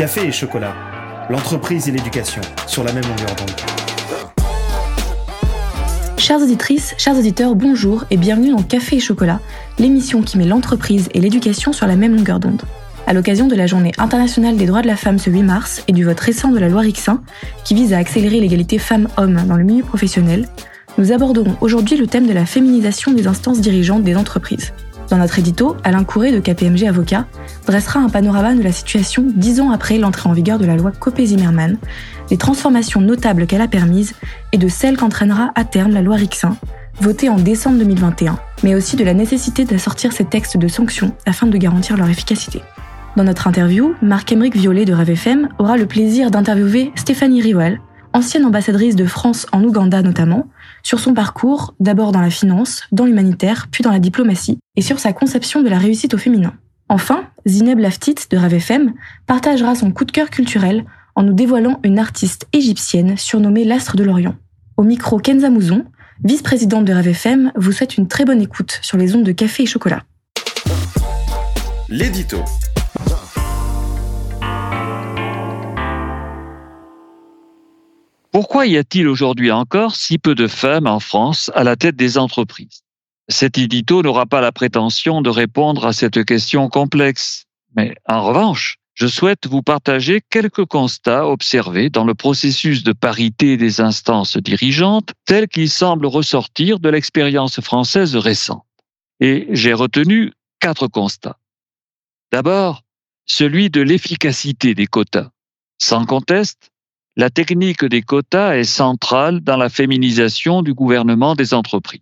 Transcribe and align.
Café 0.00 0.28
et 0.28 0.32
chocolat, 0.32 0.74
l'entreprise 1.28 1.86
et 1.86 1.92
l'éducation 1.92 2.40
sur 2.66 2.82
la 2.82 2.90
même 2.90 3.04
longueur 3.04 3.36
d'onde. 3.36 3.50
Chères 6.16 6.40
auditrices, 6.40 6.94
chers 6.96 7.18
auditeurs, 7.18 7.54
bonjour 7.54 8.04
et 8.10 8.16
bienvenue 8.16 8.52
dans 8.52 8.62
Café 8.62 8.96
et 8.96 9.00
chocolat, 9.00 9.40
l'émission 9.78 10.22
qui 10.22 10.38
met 10.38 10.46
l'entreprise 10.46 11.10
et 11.12 11.20
l'éducation 11.20 11.74
sur 11.74 11.86
la 11.86 11.96
même 11.96 12.16
longueur 12.16 12.40
d'onde. 12.40 12.62
À 13.06 13.12
l'occasion 13.12 13.46
de 13.46 13.54
la 13.54 13.66
Journée 13.66 13.92
internationale 13.98 14.56
des 14.56 14.64
droits 14.64 14.80
de 14.80 14.86
la 14.86 14.96
femme 14.96 15.18
ce 15.18 15.28
8 15.28 15.42
mars 15.42 15.84
et 15.86 15.92
du 15.92 16.02
vote 16.02 16.18
récent 16.18 16.48
de 16.48 16.58
la 16.58 16.70
loi 16.70 16.80
Rixin, 16.80 17.20
qui 17.64 17.74
vise 17.74 17.92
à 17.92 17.98
accélérer 17.98 18.40
l'égalité 18.40 18.78
femmes-hommes 18.78 19.42
dans 19.46 19.56
le 19.58 19.64
milieu 19.64 19.84
professionnel, 19.84 20.48
nous 20.96 21.12
aborderons 21.12 21.58
aujourd'hui 21.60 21.98
le 21.98 22.06
thème 22.06 22.26
de 22.26 22.32
la 22.32 22.46
féminisation 22.46 23.12
des 23.12 23.26
instances 23.26 23.60
dirigeantes 23.60 24.02
des 24.02 24.16
entreprises. 24.16 24.72
Dans 25.10 25.18
notre 25.18 25.40
édito, 25.40 25.76
Alain 25.82 26.04
Couré 26.04 26.30
de 26.30 26.38
KPMG 26.38 26.84
Avocat 26.86 27.26
dressera 27.66 27.98
un 27.98 28.08
panorama 28.08 28.54
de 28.54 28.62
la 28.62 28.70
situation 28.70 29.26
dix 29.26 29.60
ans 29.60 29.72
après 29.72 29.98
l'entrée 29.98 30.28
en 30.28 30.32
vigueur 30.32 30.60
de 30.60 30.66
la 30.66 30.76
loi 30.76 30.92
Copé-Zimmermann, 30.92 31.78
des 32.28 32.36
transformations 32.36 33.00
notables 33.00 33.48
qu'elle 33.48 33.60
a 33.60 33.66
permises 33.66 34.14
et 34.52 34.58
de 34.58 34.68
celles 34.68 34.96
qu'entraînera 34.96 35.50
à 35.56 35.64
terme 35.64 35.92
la 35.92 36.02
loi 36.02 36.14
Rixin, 36.14 36.56
votée 37.00 37.28
en 37.28 37.38
décembre 37.38 37.78
2021, 37.78 38.38
mais 38.62 38.76
aussi 38.76 38.94
de 38.94 39.02
la 39.02 39.12
nécessité 39.14 39.64
d'assortir 39.64 40.12
ces 40.12 40.26
textes 40.26 40.56
de 40.56 40.68
sanctions 40.68 41.12
afin 41.26 41.48
de 41.48 41.58
garantir 41.58 41.96
leur 41.96 42.08
efficacité. 42.08 42.62
Dans 43.16 43.24
notre 43.24 43.48
interview, 43.48 43.96
Marc-Émeric 44.02 44.54
Violet 44.54 44.84
de 44.84 44.92
RAVFM 44.92 45.48
aura 45.58 45.76
le 45.76 45.86
plaisir 45.86 46.30
d'interviewer 46.30 46.92
Stéphanie 46.94 47.42
Riwal, 47.42 47.80
ancienne 48.12 48.44
ambassadrice 48.44 48.94
de 48.94 49.06
France 49.06 49.48
en 49.50 49.64
Ouganda 49.64 50.02
notamment, 50.02 50.46
sur 50.82 51.00
son 51.00 51.14
parcours, 51.14 51.74
d'abord 51.80 52.12
dans 52.12 52.20
la 52.20 52.30
finance, 52.30 52.82
dans 52.92 53.04
l'humanitaire, 53.04 53.68
puis 53.70 53.82
dans 53.82 53.90
la 53.90 53.98
diplomatie, 53.98 54.58
et 54.76 54.82
sur 54.82 54.98
sa 54.98 55.12
conception 55.12 55.62
de 55.62 55.68
la 55.68 55.78
réussite 55.78 56.14
au 56.14 56.18
féminin. 56.18 56.54
Enfin, 56.88 57.24
Zineb 57.46 57.78
Laftit 57.78 58.16
de 58.30 58.36
RAVFM 58.36 58.94
partagera 59.26 59.74
son 59.74 59.92
coup 59.92 60.04
de 60.04 60.10
cœur 60.10 60.30
culturel 60.30 60.84
en 61.14 61.22
nous 61.22 61.34
dévoilant 61.34 61.78
une 61.84 61.98
artiste 61.98 62.46
égyptienne 62.52 63.16
surnommée 63.16 63.64
l'Astre 63.64 63.96
de 63.96 64.04
l'Orient. 64.04 64.34
Au 64.76 64.82
micro 64.82 65.18
Kenza 65.18 65.50
Mouzon, 65.50 65.84
vice-présidente 66.24 66.84
de 66.84 66.92
RAVFM, 66.92 67.52
vous 67.56 67.72
souhaite 67.72 67.96
une 67.96 68.08
très 68.08 68.24
bonne 68.24 68.40
écoute 68.40 68.78
sur 68.82 68.96
les 68.96 69.14
ondes 69.14 69.24
de 69.24 69.32
café 69.32 69.64
et 69.64 69.66
chocolat. 69.66 70.02
L'édito. 71.88 72.38
Pourquoi 78.32 78.66
y 78.66 78.76
a-t-il 78.76 79.08
aujourd'hui 79.08 79.50
encore 79.50 79.96
si 79.96 80.18
peu 80.18 80.36
de 80.36 80.46
femmes 80.46 80.86
en 80.86 81.00
France 81.00 81.50
à 81.54 81.64
la 81.64 81.74
tête 81.74 81.96
des 81.96 82.16
entreprises? 82.16 82.82
Cet 83.28 83.58
édito 83.58 84.02
n'aura 84.02 84.26
pas 84.26 84.40
la 84.40 84.52
prétention 84.52 85.20
de 85.20 85.30
répondre 85.30 85.84
à 85.84 85.92
cette 85.92 86.24
question 86.24 86.68
complexe. 86.68 87.46
Mais 87.74 87.94
en 88.08 88.22
revanche, 88.24 88.78
je 88.94 89.08
souhaite 89.08 89.46
vous 89.46 89.62
partager 89.62 90.20
quelques 90.30 90.64
constats 90.64 91.26
observés 91.26 91.90
dans 91.90 92.04
le 92.04 92.14
processus 92.14 92.84
de 92.84 92.92
parité 92.92 93.56
des 93.56 93.80
instances 93.80 94.36
dirigeantes 94.36 95.12
tel 95.24 95.48
qu'il 95.48 95.70
semble 95.70 96.06
ressortir 96.06 96.78
de 96.78 96.88
l'expérience 96.88 97.60
française 97.60 98.14
récente. 98.14 98.64
Et 99.18 99.48
j'ai 99.50 99.72
retenu 99.72 100.32
quatre 100.60 100.86
constats. 100.86 101.38
D'abord, 102.30 102.82
celui 103.26 103.70
de 103.70 103.80
l'efficacité 103.80 104.74
des 104.74 104.86
quotas. 104.86 105.30
Sans 105.78 106.04
conteste, 106.04 106.70
la 107.16 107.30
technique 107.30 107.84
des 107.84 108.02
quotas 108.02 108.56
est 108.56 108.64
centrale 108.64 109.40
dans 109.40 109.56
la 109.56 109.68
féminisation 109.68 110.62
du 110.62 110.74
gouvernement 110.74 111.34
des 111.34 111.54
entreprises. 111.54 112.00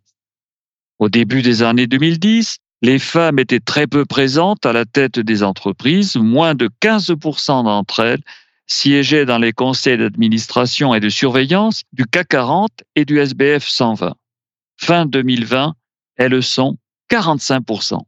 Au 0.99 1.09
début 1.09 1.43
des 1.43 1.63
années 1.63 1.87
2010, 1.87 2.59
les 2.83 2.99
femmes 2.99 3.39
étaient 3.39 3.61
très 3.61 3.87
peu 3.87 4.05
présentes 4.05 4.67
à 4.67 4.73
la 4.73 4.85
tête 4.85 5.19
des 5.19 5.43
entreprises, 5.43 6.17
moins 6.17 6.55
de 6.55 6.69
15% 6.81 7.65
d'entre 7.65 8.01
elles 8.01 8.23
siégeaient 8.67 9.25
dans 9.25 9.39
les 9.39 9.53
conseils 9.53 9.99
d'administration 9.99 10.95
et 10.95 11.01
de 11.01 11.09
surveillance 11.09 11.83
du 11.93 12.05
CAC 12.05 12.29
40 12.29 12.71
et 12.95 13.05
du 13.05 13.19
SBF 13.19 13.67
120. 13.67 14.15
Fin 14.77 15.07
2020, 15.07 15.75
elles 16.17 16.43
sont 16.43 16.77
45%. 17.11 18.01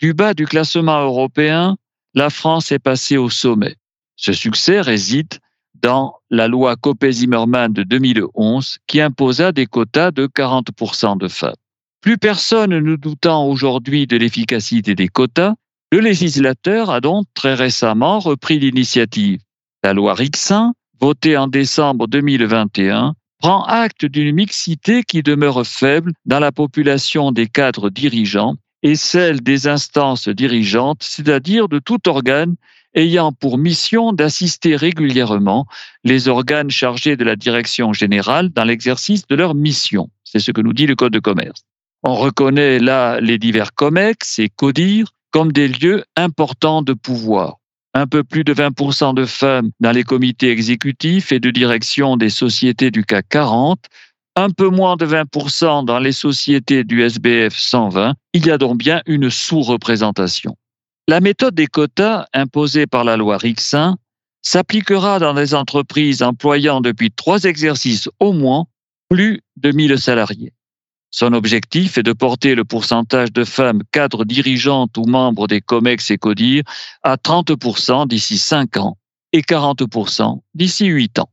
Du 0.00 0.12
bas 0.12 0.34
du 0.34 0.46
classement 0.46 1.00
européen, 1.00 1.76
la 2.14 2.30
France 2.30 2.70
est 2.70 2.78
passée 2.78 3.16
au 3.16 3.30
sommet. 3.30 3.76
Ce 4.16 4.32
succès 4.32 4.80
réside 4.80 5.38
dans 5.84 6.14
la 6.30 6.48
loi 6.48 6.76
Copé-Zimmermann 6.76 7.70
de 7.74 7.82
2011 7.82 8.78
qui 8.86 9.02
imposa 9.02 9.52
des 9.52 9.66
quotas 9.66 10.12
de 10.12 10.26
40% 10.26 11.18
de 11.18 11.28
femmes. 11.28 11.52
Plus 12.00 12.16
personne 12.16 12.78
ne 12.78 12.96
doutant 12.96 13.46
aujourd'hui 13.46 14.06
de 14.06 14.16
l'efficacité 14.16 14.94
des 14.94 15.08
quotas, 15.08 15.52
le 15.92 16.00
législateur 16.00 16.88
a 16.88 17.02
donc 17.02 17.26
très 17.34 17.52
récemment 17.52 18.18
repris 18.18 18.58
l'initiative. 18.58 19.40
La 19.82 19.92
loi 19.92 20.14
Rixin, 20.14 20.72
votée 21.02 21.36
en 21.36 21.48
décembre 21.48 22.06
2021, 22.06 23.14
prend 23.40 23.62
acte 23.64 24.06
d'une 24.06 24.34
mixité 24.34 25.02
qui 25.02 25.22
demeure 25.22 25.66
faible 25.66 26.12
dans 26.24 26.40
la 26.40 26.50
population 26.50 27.30
des 27.30 27.46
cadres 27.46 27.90
dirigeants 27.90 28.54
et 28.82 28.96
celle 28.96 29.42
des 29.42 29.68
instances 29.68 30.30
dirigeantes, 30.30 31.02
c'est-à-dire 31.02 31.68
de 31.68 31.78
tout 31.78 32.08
organe 32.08 32.54
ayant 32.94 33.32
pour 33.32 33.58
mission 33.58 34.12
d'assister 34.12 34.76
régulièrement 34.76 35.66
les 36.04 36.28
organes 36.28 36.70
chargés 36.70 37.16
de 37.16 37.24
la 37.24 37.36
direction 37.36 37.92
générale 37.92 38.50
dans 38.50 38.64
l'exercice 38.64 39.26
de 39.26 39.34
leur 39.34 39.54
mission. 39.54 40.10
C'est 40.24 40.40
ce 40.40 40.50
que 40.50 40.60
nous 40.60 40.72
dit 40.72 40.86
le 40.86 40.96
Code 40.96 41.12
de 41.12 41.18
commerce. 41.18 41.62
On 42.02 42.14
reconnaît 42.14 42.78
là 42.78 43.20
les 43.20 43.38
divers 43.38 43.74
COMEX 43.74 44.38
et 44.38 44.48
CODIR 44.48 45.06
comme 45.30 45.52
des 45.52 45.68
lieux 45.68 46.04
importants 46.16 46.82
de 46.82 46.92
pouvoir. 46.92 47.56
Un 47.94 48.06
peu 48.06 48.24
plus 48.24 48.44
de 48.44 48.52
20% 48.52 49.14
de 49.14 49.24
femmes 49.24 49.70
dans 49.80 49.92
les 49.92 50.04
comités 50.04 50.50
exécutifs 50.50 51.32
et 51.32 51.40
de 51.40 51.50
direction 51.50 52.16
des 52.16 52.28
sociétés 52.28 52.90
du 52.90 53.04
CAC 53.04 53.26
40, 53.28 53.78
un 54.36 54.50
peu 54.50 54.68
moins 54.68 54.96
de 54.96 55.06
20% 55.06 55.84
dans 55.84 55.98
les 55.98 56.12
sociétés 56.12 56.84
du 56.84 57.02
SBF 57.02 57.56
120. 57.56 58.14
Il 58.32 58.46
y 58.46 58.50
a 58.50 58.58
donc 58.58 58.78
bien 58.78 59.00
une 59.06 59.30
sous-représentation. 59.30 60.56
La 61.06 61.20
méthode 61.20 61.54
des 61.54 61.66
quotas 61.66 62.26
imposée 62.32 62.86
par 62.86 63.04
la 63.04 63.18
loi 63.18 63.36
Rixin 63.36 63.98
s'appliquera 64.40 65.18
dans 65.18 65.34
des 65.34 65.54
entreprises 65.54 66.22
employant 66.22 66.80
depuis 66.80 67.10
trois 67.10 67.44
exercices 67.44 68.08
au 68.20 68.32
moins 68.32 68.66
plus 69.10 69.42
de 69.56 69.70
1000 69.70 69.98
salariés. 69.98 70.52
Son 71.10 71.34
objectif 71.34 71.98
est 71.98 72.02
de 72.02 72.14
porter 72.14 72.54
le 72.54 72.64
pourcentage 72.64 73.32
de 73.32 73.44
femmes 73.44 73.82
cadres 73.92 74.24
dirigeantes 74.24 74.96
ou 74.96 75.04
membres 75.04 75.46
des 75.46 75.60
COMEX 75.60 76.10
et 76.10 76.16
CODIR 76.18 76.62
à 77.02 77.16
30% 77.16 78.08
d'ici 78.08 78.38
5 78.38 78.78
ans 78.78 78.96
et 79.32 79.42
40% 79.42 80.40
d'ici 80.54 80.86
8 80.86 81.18
ans. 81.18 81.30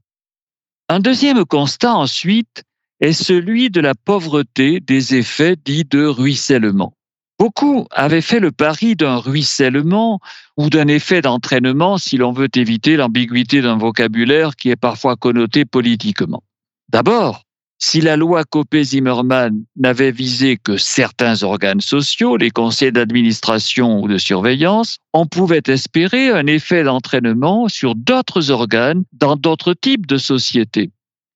Un 0.89 0.99
deuxième 0.99 1.45
constat 1.45 1.95
ensuite 1.95 2.63
est 2.99 3.13
celui 3.13 3.69
de 3.69 3.79
la 3.79 3.95
pauvreté 3.95 4.81
des 4.81 5.15
effets 5.15 5.55
dits 5.55 5.85
de 5.85 6.05
ruissellement. 6.05 6.93
Beaucoup 7.41 7.87
avaient 7.89 8.21
fait 8.21 8.39
le 8.39 8.51
pari 8.51 8.95
d'un 8.95 9.17
ruissellement 9.17 10.19
ou 10.57 10.69
d'un 10.69 10.87
effet 10.87 11.23
d'entraînement 11.23 11.97
si 11.97 12.17
l'on 12.17 12.31
veut 12.31 12.49
éviter 12.55 12.97
l'ambiguïté 12.97 13.63
d'un 13.63 13.79
vocabulaire 13.79 14.55
qui 14.55 14.69
est 14.69 14.75
parfois 14.75 15.15
connoté 15.15 15.65
politiquement. 15.65 16.43
D'abord, 16.89 17.41
si 17.79 17.99
la 17.99 18.15
loi 18.15 18.43
Copé-Zimmermann 18.43 19.63
n'avait 19.75 20.11
visé 20.11 20.57
que 20.57 20.77
certains 20.77 21.41
organes 21.41 21.81
sociaux, 21.81 22.37
les 22.37 22.51
conseils 22.51 22.91
d'administration 22.91 24.03
ou 24.03 24.07
de 24.07 24.19
surveillance, 24.19 24.97
on 25.11 25.25
pouvait 25.25 25.63
espérer 25.65 26.29
un 26.29 26.45
effet 26.45 26.83
d'entraînement 26.83 27.69
sur 27.69 27.95
d'autres 27.95 28.51
organes 28.51 29.03
dans 29.13 29.35
d'autres 29.35 29.73
types 29.73 30.05
de 30.05 30.17
sociétés. 30.17 30.91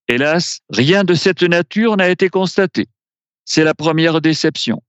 Hélas, 0.06 0.60
rien 0.70 1.02
de 1.02 1.14
cette 1.14 1.42
nature 1.42 1.96
n'a 1.96 2.10
été 2.10 2.28
constaté. 2.28 2.86
C'est 3.44 3.64
la 3.64 3.74
première 3.74 4.20
déception. 4.20 4.80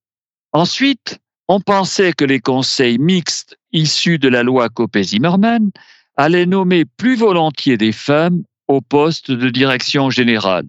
Ensuite, 0.54 1.20
on 1.48 1.60
pensait 1.60 2.14
que 2.14 2.26
les 2.26 2.40
conseils 2.40 2.98
mixtes 2.98 3.58
issus 3.72 4.20
de 4.20 4.28
la 4.28 4.44
loi 4.44 4.70
Copé-Zimmermann 4.70 5.72
allaient 6.16 6.46
nommer 6.46 6.86
plus 6.86 7.16
volontiers 7.16 7.78
des 7.78 7.92
femmes 7.92 8.44
au 8.68 8.82
poste 8.82 9.32
de 9.32 9.50
direction 9.50 10.10
générale. 10.10 10.68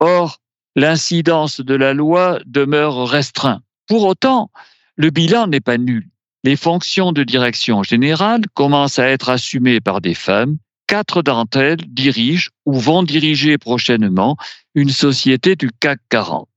Or, 0.00 0.38
l'incidence 0.76 1.60
de 1.60 1.74
la 1.74 1.94
loi 1.94 2.38
demeure 2.46 3.08
restreinte. 3.08 3.62
Pour 3.86 4.04
autant, 4.04 4.50
le 4.96 5.10
bilan 5.10 5.46
n'est 5.46 5.60
pas 5.60 5.78
nul. 5.78 6.08
Les 6.44 6.56
fonctions 6.56 7.12
de 7.12 7.22
direction 7.22 7.82
générale 7.82 8.42
commencent 8.54 8.98
à 8.98 9.08
être 9.08 9.28
assumées 9.28 9.80
par 9.80 10.00
des 10.00 10.14
femmes. 10.14 10.58
Quatre 10.86 11.22
d'entre 11.22 11.58
elles 11.58 11.84
dirigent 11.86 12.50
ou 12.66 12.78
vont 12.78 13.02
diriger 13.02 13.58
prochainement 13.58 14.36
une 14.74 14.90
société 14.90 15.54
du 15.54 15.70
CAC 15.80 16.00
40 16.08 16.49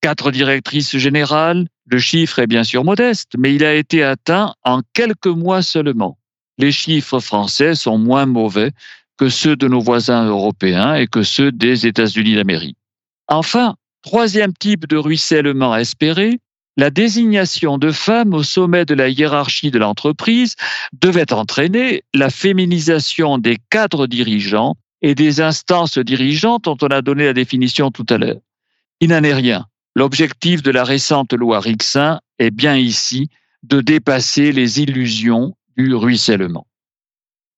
quatre 0.00 0.30
directrices 0.30 0.96
générales. 0.96 1.66
Le 1.86 1.98
chiffre 1.98 2.38
est 2.38 2.46
bien 2.46 2.64
sûr 2.64 2.84
modeste, 2.84 3.32
mais 3.38 3.54
il 3.54 3.64
a 3.64 3.74
été 3.74 4.02
atteint 4.02 4.54
en 4.64 4.82
quelques 4.92 5.26
mois 5.26 5.62
seulement. 5.62 6.18
Les 6.58 6.72
chiffres 6.72 7.20
français 7.20 7.74
sont 7.74 7.98
moins 7.98 8.26
mauvais 8.26 8.72
que 9.18 9.28
ceux 9.28 9.56
de 9.56 9.68
nos 9.68 9.80
voisins 9.80 10.26
européens 10.26 10.94
et 10.94 11.06
que 11.06 11.22
ceux 11.22 11.52
des 11.52 11.86
États-Unis 11.86 12.34
d'Amérique. 12.34 12.78
Enfin, 13.28 13.76
troisième 14.02 14.52
type 14.52 14.86
de 14.86 14.96
ruissellement 14.96 15.76
espéré, 15.76 16.38
la 16.76 16.90
désignation 16.90 17.78
de 17.78 17.90
femmes 17.90 18.34
au 18.34 18.42
sommet 18.42 18.84
de 18.84 18.94
la 18.94 19.08
hiérarchie 19.08 19.70
de 19.70 19.78
l'entreprise 19.78 20.56
devait 20.92 21.32
entraîner 21.32 22.02
la 22.14 22.28
féminisation 22.28 23.38
des 23.38 23.56
cadres 23.70 24.06
dirigeants 24.06 24.76
et 25.00 25.14
des 25.14 25.40
instances 25.40 25.98
dirigeantes 25.98 26.64
dont 26.64 26.76
on 26.82 26.88
a 26.88 27.00
donné 27.00 27.24
la 27.24 27.32
définition 27.32 27.90
tout 27.90 28.06
à 28.10 28.18
l'heure. 28.18 28.40
Il 29.00 29.08
n'en 29.08 29.22
est 29.22 29.34
rien. 29.34 29.66
L'objectif 29.96 30.62
de 30.62 30.70
la 30.70 30.84
récente 30.84 31.32
loi 31.32 31.58
Rixin 31.58 32.20
est 32.38 32.50
bien 32.50 32.76
ici 32.76 33.30
de 33.62 33.80
dépasser 33.80 34.52
les 34.52 34.82
illusions 34.82 35.56
du 35.74 35.94
ruissellement. 35.94 36.66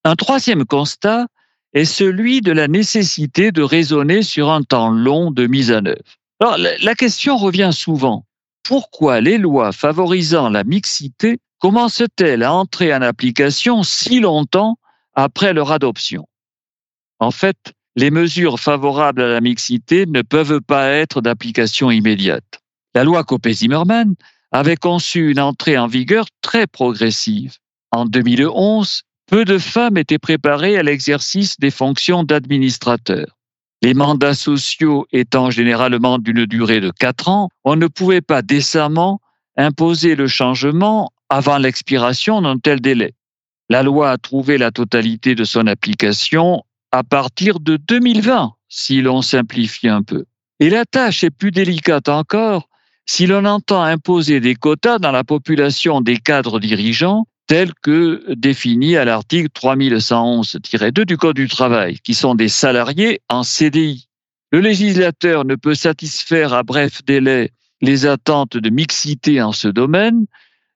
Un 0.05 0.15
troisième 0.15 0.65
constat 0.65 1.27
est 1.73 1.85
celui 1.85 2.41
de 2.41 2.53
la 2.53 2.69
nécessité 2.69 3.51
de 3.51 3.63
raisonner 3.63 4.23
sur 4.23 4.51
un 4.51 4.63
temps 4.63 4.91
long 4.91 5.33
de 5.33 5.49
mise 5.49 5.73
en 5.73 5.85
œuvre. 5.85 5.99
Alors, 6.39 6.59
la 6.59 6.95
question 6.95 7.37
revient 7.37 7.71
souvent. 7.73 8.25
Pourquoi 8.63 9.21
les 9.21 9.39
lois 9.39 9.73
favorisant 9.73 10.49
la 10.49 10.63
mixité 10.63 11.41
commencent-elles 11.59 12.45
à 12.45 12.55
entrer 12.55 12.95
en 12.95 13.03
application 13.03 13.83
si 13.83 14.21
longtemps 14.21 14.79
après 15.13 15.53
leur 15.53 15.73
adoption? 15.73 16.29
En 17.19 17.33
fait, 17.33 17.75
les 17.99 18.13
mesures 18.13 18.61
favorables 18.61 19.23
à 19.23 19.27
la 19.27 19.41
mixité 19.41 20.07
ne 20.07 20.23
peuvent 20.23 20.61
pas 20.61 20.89
être 20.89 21.21
d'application 21.21 21.91
immédiate. 21.91 22.61
La 22.95 23.03
loi 23.03 23.25
Copé-Zimmermann 23.25 24.15
avait 24.53 24.77
conçu 24.77 25.33
une 25.33 25.41
entrée 25.41 25.77
en 25.77 25.89
vigueur 25.89 26.27
très 26.41 26.69
progressive. 26.69 27.57
En 27.91 28.05
2011, 28.05 29.03
peu 29.27 29.45
de 29.45 29.59
femmes 29.59 29.97
étaient 29.97 30.21
préparées 30.21 30.79
à 30.79 30.85
l'exercice 30.85 31.59
des 31.59 31.73
fonctions 31.73 32.23
d'administrateur. 32.23 33.37
Les 33.83 33.95
mandats 33.95 34.35
sociaux 34.35 35.09
étant 35.11 35.51
généralement 35.51 36.19
d'une 36.19 36.47
durée 36.47 36.81
de 36.81 36.93
quatre 36.93 37.29
ans, 37.29 37.49
on 37.65 37.75
ne 37.75 37.89
pouvait 37.89 38.21
pas 38.21 38.43
décemment 38.43 39.21
imposer 39.57 40.15
le 40.15 40.29
changement 40.29 41.11
avant 41.31 41.59
l'expiration 41.59 42.43
d'un 42.43 42.59
tel 42.59 42.81
délai. 42.81 43.15
La 43.69 43.83
loi 43.83 44.13
a 44.13 44.19
trouvé 44.19 44.57
la 44.57 44.71
totalité 44.71 45.35
de 45.35 45.43
son 45.43 45.67
application 45.67 46.63
à 46.93 47.05
partir 47.05 47.61
de 47.61 47.77
2020, 47.77 48.53
si 48.69 49.01
l'on 49.01 49.23
simplifie 49.23 49.89
un 49.89 50.03
peu. 50.03 50.25
Et 50.61 50.71
la 50.71 50.85
tâche 50.85 51.25
est 51.25 51.31
plus 51.31 51.51
délicate 51.51 52.09
encore 52.09 52.69
si 53.07 53.27
l'on 53.27 53.45
entend 53.45 53.83
imposer 53.83 54.41
des 54.41 54.55
quotas 54.55 54.99
dans 54.99 55.13
la 55.13 55.25
population 55.25 56.01
des 56.01 56.19
cadres 56.19 56.61
dirigeants 56.61 57.27
tels 57.47 57.73
que 57.83 58.23
définis 58.35 58.97
à 58.97 59.07
l'article 59.07 59.49
3111-2 59.55 61.05
du 61.05 61.17
Code 61.17 61.37
du 61.37 61.49
travail, 61.49 61.99
qui 62.01 62.13
sont 62.13 62.35
des 62.35 62.49
salariés 62.49 63.21
en 63.31 63.43
CDI. 63.43 64.09
Le 64.53 64.61
législateur 64.61 65.47
ne 65.47 65.55
peut 65.55 65.75
satisfaire 65.75 66.53
à 66.53 66.63
bref 66.63 67.03
délai 67.05 67.53
les 67.81 68.05
attentes 68.05 68.59
de 68.59 68.71
mixité 68.71 69.41
en 69.41 69.53
ce 69.53 69.69
domaine, 69.69 70.27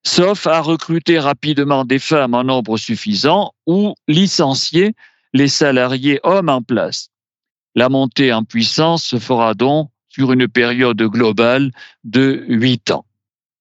sauf 0.05 0.47
à 0.47 0.61
recruter 0.61 1.19
rapidement 1.19 1.85
des 1.85 1.99
femmes 1.99 2.35
en 2.35 2.45
nombre 2.45 2.79
suffisant 2.79 3.53
ou 3.67 3.95
licencier 4.09 4.95
les 5.33 5.49
salariés 5.49 6.21
hommes 6.23 6.49
en 6.49 6.63
place. 6.63 7.11
La 7.75 7.89
montée 7.89 8.33
en 8.33 8.45
puissance 8.45 9.05
se 9.05 9.19
fera 9.19 9.55
donc 9.55 9.91
sur 10.09 10.33
une 10.33 10.49
période 10.49 11.01
globale 11.03 11.73
de 12.05 12.45
huit 12.49 12.91
ans. 12.91 13.07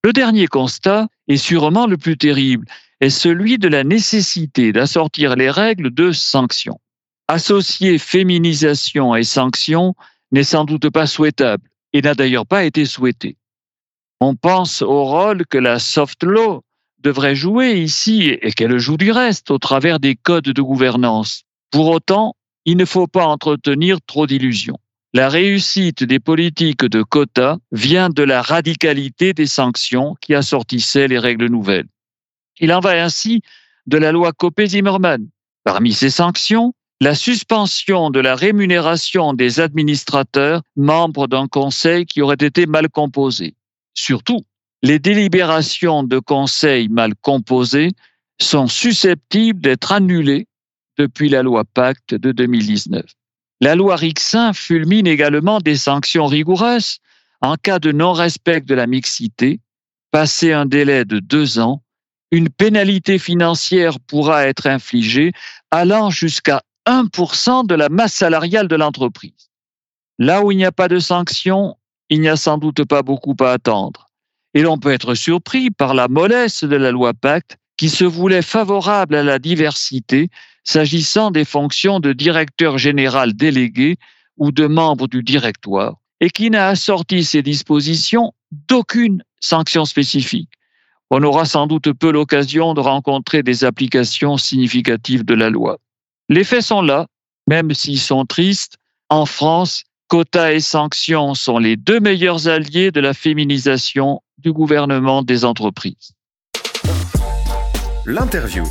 Le 0.03 0.11
dernier 0.11 0.47
constat 0.47 1.07
est 1.27 1.37
sûrement 1.37 1.87
le 1.87 1.97
plus 1.97 2.17
terrible 2.17 2.65
est 3.01 3.09
celui 3.09 3.57
de 3.57 3.67
la 3.67 3.83
nécessité 3.83 4.71
d'assortir 4.71 5.35
les 5.35 5.49
règles 5.49 5.91
de 5.91 6.11
sanctions. 6.11 6.79
Associer 7.27 7.97
féminisation 7.97 9.15
et 9.15 9.23
sanctions 9.23 9.95
n'est 10.31 10.43
sans 10.43 10.65
doute 10.65 10.89
pas 10.89 11.07
souhaitable 11.07 11.67
et 11.93 12.01
n'a 12.01 12.13
d'ailleurs 12.13 12.45
pas 12.45 12.63
été 12.63 12.85
souhaité. 12.85 13.37
On 14.19 14.35
pense 14.35 14.83
au 14.83 15.03
rôle 15.03 15.45
que 15.47 15.57
la 15.57 15.79
soft 15.79 16.23
law 16.23 16.63
devrait 16.99 17.35
jouer 17.35 17.73
ici 17.73 18.37
et 18.39 18.51
qu'elle 18.51 18.77
joue 18.77 18.97
du 18.97 19.11
reste 19.11 19.49
au 19.49 19.57
travers 19.57 19.99
des 19.99 20.15
codes 20.15 20.43
de 20.43 20.61
gouvernance. 20.61 21.43
Pour 21.71 21.87
autant, 21.89 22.35
il 22.65 22.77
ne 22.77 22.85
faut 22.85 23.07
pas 23.07 23.25
entretenir 23.25 23.99
trop 24.05 24.27
d'illusions. 24.27 24.77
La 25.13 25.29
réussite 25.29 26.03
des 26.03 26.19
politiques 26.19 26.85
de 26.85 27.01
quotas 27.01 27.57
vient 27.71 28.09
de 28.09 28.23
la 28.23 28.41
radicalité 28.41 29.33
des 29.33 29.47
sanctions 29.47 30.15
qui 30.21 30.35
assortissaient 30.35 31.07
les 31.07 31.19
règles 31.19 31.47
nouvelles. 31.47 31.87
Il 32.59 32.71
en 32.71 32.79
va 32.79 33.03
ainsi 33.03 33.41
de 33.87 33.97
la 33.97 34.11
loi 34.11 34.31
Copé-Zimmermann. 34.31 35.27
Parmi 35.63 35.93
ces 35.93 36.09
sanctions, 36.09 36.73
la 37.01 37.15
suspension 37.15 38.09
de 38.09 38.19
la 38.19 38.35
rémunération 38.35 39.33
des 39.33 39.59
administrateurs 39.59 40.61
membres 40.75 41.27
d'un 41.27 41.47
conseil 41.47 42.05
qui 42.05 42.21
aurait 42.21 42.35
été 42.39 42.65
mal 42.65 42.89
composé. 42.89 43.55
Surtout, 43.93 44.45
les 44.83 44.99
délibérations 44.99 46.03
de 46.03 46.19
conseils 46.19 46.89
mal 46.89 47.13
composés 47.21 47.89
sont 48.39 48.67
susceptibles 48.67 49.61
d'être 49.61 49.91
annulées 49.91 50.47
depuis 51.01 51.29
la 51.29 51.41
loi 51.41 51.63
Pacte 51.65 52.13
de 52.13 52.31
2019. 52.31 53.03
La 53.59 53.73
loi 53.73 53.95
Rixin 53.95 54.53
fulmine 54.53 55.07
également 55.07 55.59
des 55.59 55.75
sanctions 55.75 56.27
rigoureuses 56.27 56.99
en 57.41 57.55
cas 57.55 57.79
de 57.79 57.91
non-respect 57.91 58.61
de 58.61 58.75
la 58.75 58.85
mixité, 58.85 59.59
passé 60.11 60.53
un 60.53 60.67
délai 60.67 61.03
de 61.05 61.17
deux 61.17 61.57
ans, 61.57 61.81
une 62.29 62.49
pénalité 62.49 63.17
financière 63.17 63.99
pourra 63.99 64.45
être 64.45 64.67
infligée 64.67 65.31
allant 65.71 66.11
jusqu'à 66.11 66.61
1% 66.87 67.65
de 67.65 67.73
la 67.73 67.89
masse 67.89 68.13
salariale 68.13 68.67
de 68.67 68.75
l'entreprise. 68.75 69.49
Là 70.19 70.43
où 70.43 70.51
il 70.51 70.57
n'y 70.57 70.65
a 70.65 70.71
pas 70.71 70.87
de 70.87 70.99
sanction, 70.99 71.75
il 72.09 72.21
n'y 72.21 72.29
a 72.29 72.35
sans 72.35 72.59
doute 72.59 72.85
pas 72.85 73.01
beaucoup 73.01 73.35
à 73.39 73.53
attendre. 73.53 74.07
Et 74.53 74.61
l'on 74.61 74.77
peut 74.77 74.91
être 74.91 75.15
surpris 75.15 75.71
par 75.71 75.95
la 75.95 76.07
mollesse 76.07 76.63
de 76.63 76.75
la 76.75 76.91
loi 76.91 77.15
Pacte 77.15 77.57
qui 77.77 77.89
se 77.89 78.03
voulait 78.03 78.43
favorable 78.43 79.15
à 79.15 79.23
la 79.23 79.39
diversité 79.39 80.29
s'agissant 80.63 81.31
des 81.31 81.45
fonctions 81.45 81.99
de 81.99 82.13
directeur 82.13 82.77
général 82.77 83.33
délégué 83.33 83.97
ou 84.37 84.51
de 84.51 84.67
membre 84.67 85.07
du 85.07 85.23
directoire 85.23 85.95
et 86.19 86.29
qui 86.29 86.49
n'a 86.49 86.67
assorti 86.67 87.23
ces 87.23 87.41
dispositions 87.41 88.33
d'aucune 88.51 89.23
sanction 89.39 89.85
spécifique 89.85 90.49
on 91.13 91.21
aura 91.23 91.43
sans 91.43 91.67
doute 91.67 91.91
peu 91.91 92.09
l'occasion 92.09 92.73
de 92.73 92.79
rencontrer 92.79 93.43
des 93.43 93.65
applications 93.65 94.37
significatives 94.37 95.25
de 95.25 95.33
la 95.33 95.49
loi. 95.49 95.77
Les 96.29 96.45
faits 96.45 96.61
sont 96.63 96.81
là, 96.81 97.05
même 97.47 97.73
s'ils 97.73 97.99
sont 97.99 98.25
tristes. 98.25 98.77
En 99.09 99.25
France, 99.25 99.83
quotas 100.07 100.53
et 100.53 100.61
sanctions 100.61 101.35
sont 101.35 101.57
les 101.57 101.75
deux 101.75 101.99
meilleurs 101.99 102.47
alliés 102.47 102.91
de 102.91 103.01
la 103.01 103.13
féminisation 103.13 104.21
du 104.37 104.53
gouvernement 104.53 105.21
des 105.21 105.43
entreprises. 105.43 106.13
L'interview. 108.05 108.63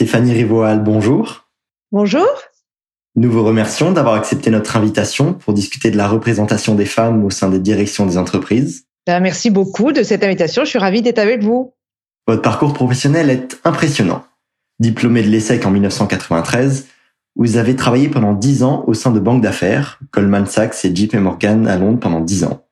Stéphanie 0.00 0.32
Rivoal, 0.32 0.82
bonjour. 0.82 1.44
Bonjour. 1.92 2.26
Nous 3.16 3.30
vous 3.30 3.44
remercions 3.44 3.92
d'avoir 3.92 4.14
accepté 4.14 4.48
notre 4.48 4.78
invitation 4.78 5.34
pour 5.34 5.52
discuter 5.52 5.90
de 5.90 5.98
la 5.98 6.08
représentation 6.08 6.74
des 6.74 6.86
femmes 6.86 7.22
au 7.22 7.28
sein 7.28 7.50
des 7.50 7.58
directions 7.58 8.06
des 8.06 8.16
entreprises. 8.16 8.86
Ben, 9.06 9.20
merci 9.20 9.50
beaucoup 9.50 9.92
de 9.92 10.02
cette 10.02 10.24
invitation. 10.24 10.64
Je 10.64 10.70
suis 10.70 10.78
ravie 10.78 11.02
d'être 11.02 11.18
avec 11.18 11.42
vous. 11.42 11.74
Votre 12.26 12.40
parcours 12.40 12.72
professionnel 12.72 13.28
est 13.28 13.60
impressionnant. 13.62 14.24
Diplômé 14.78 15.22
de 15.22 15.28
l'ESSEC 15.28 15.66
en 15.66 15.70
1993, 15.70 16.86
vous 17.36 17.58
avez 17.58 17.76
travaillé 17.76 18.08
pendant 18.08 18.32
10 18.32 18.62
ans 18.62 18.84
au 18.86 18.94
sein 18.94 19.10
de 19.10 19.20
banques 19.20 19.42
d'affaires, 19.42 20.00
Goldman 20.14 20.46
Sachs 20.46 20.82
et 20.86 20.96
JP 20.96 21.16
Morgan 21.16 21.68
à 21.68 21.76
Londres 21.76 22.00
pendant 22.00 22.20
10 22.20 22.44
ans. 22.44 22.64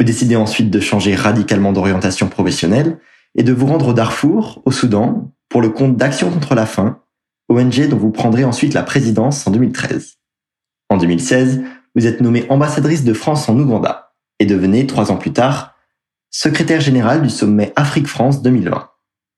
Vous 0.00 0.04
décidez 0.04 0.34
ensuite 0.34 0.70
de 0.70 0.80
changer 0.80 1.14
radicalement 1.14 1.72
d'orientation 1.72 2.28
professionnelle 2.28 2.98
et 3.36 3.44
de 3.44 3.52
vous 3.52 3.66
rendre 3.66 3.86
au 3.86 3.92
Darfour, 3.92 4.60
au 4.64 4.72
Soudan, 4.72 5.30
pour 5.48 5.62
le 5.62 5.70
compte 5.70 5.96
d'Action 5.96 6.30
contre 6.30 6.54
la 6.54 6.66
faim, 6.66 7.00
ONG 7.48 7.88
dont 7.88 7.96
vous 7.96 8.10
prendrez 8.10 8.44
ensuite 8.44 8.74
la 8.74 8.82
présidence 8.82 9.46
en 9.46 9.50
2013. 9.50 10.14
En 10.90 10.96
2016, 10.96 11.62
vous 11.94 12.06
êtes 12.06 12.20
nommée 12.20 12.46
ambassadrice 12.50 13.04
de 13.04 13.12
France 13.12 13.48
en 13.48 13.58
Ouganda 13.58 14.12
et 14.38 14.46
devenez, 14.46 14.86
trois 14.86 15.10
ans 15.10 15.16
plus 15.16 15.32
tard, 15.32 15.74
secrétaire 16.30 16.80
générale 16.80 17.22
du 17.22 17.30
sommet 17.30 17.72
Afrique-France 17.76 18.42
2020. 18.42 18.90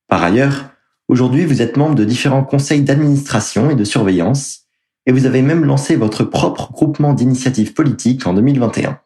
Par 0.09 0.23
ailleurs, 0.23 0.71
aujourd'hui, 1.09 1.45
vous 1.45 1.63
êtes 1.63 1.77
membre 1.77 1.95
de 1.95 2.05
différents 2.05 2.45
conseils 2.45 2.83
d'administration 2.83 3.71
et 3.71 3.77
de 3.77 3.85
surveillance, 3.85 4.67
et 5.07 5.13
vous 5.13 5.27
avez 5.27 5.43
même 5.43 5.65
lancé 5.65 5.97
votre 5.97 6.25
propre 6.25 6.73
groupement 6.73 7.15
d'initiatives 7.15 7.73
politiques 7.73 8.27
en 8.27 8.35
2021. 8.35 9.01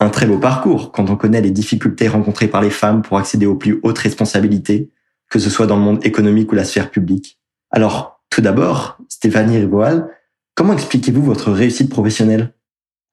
Un 0.00 0.10
très 0.10 0.26
beau 0.26 0.38
parcours 0.38 0.90
quand 0.90 1.10
on 1.10 1.16
connaît 1.16 1.40
les 1.40 1.50
difficultés 1.50 2.08
rencontrées 2.08 2.48
par 2.48 2.62
les 2.62 2.70
femmes 2.70 3.02
pour 3.02 3.18
accéder 3.18 3.46
aux 3.46 3.54
plus 3.54 3.78
hautes 3.82 3.98
responsabilités, 3.98 4.90
que 5.32 5.38
ce 5.38 5.48
soit 5.48 5.66
dans 5.66 5.76
le 5.76 5.82
monde 5.82 6.04
économique 6.04 6.52
ou 6.52 6.54
la 6.54 6.64
sphère 6.64 6.90
publique. 6.90 7.40
Alors, 7.70 8.22
tout 8.28 8.42
d'abord, 8.42 8.98
Stéphanie 9.08 9.56
Riboal, 9.56 10.14
comment 10.54 10.74
expliquez-vous 10.74 11.22
votre 11.22 11.50
réussite 11.50 11.88
professionnelle? 11.88 12.52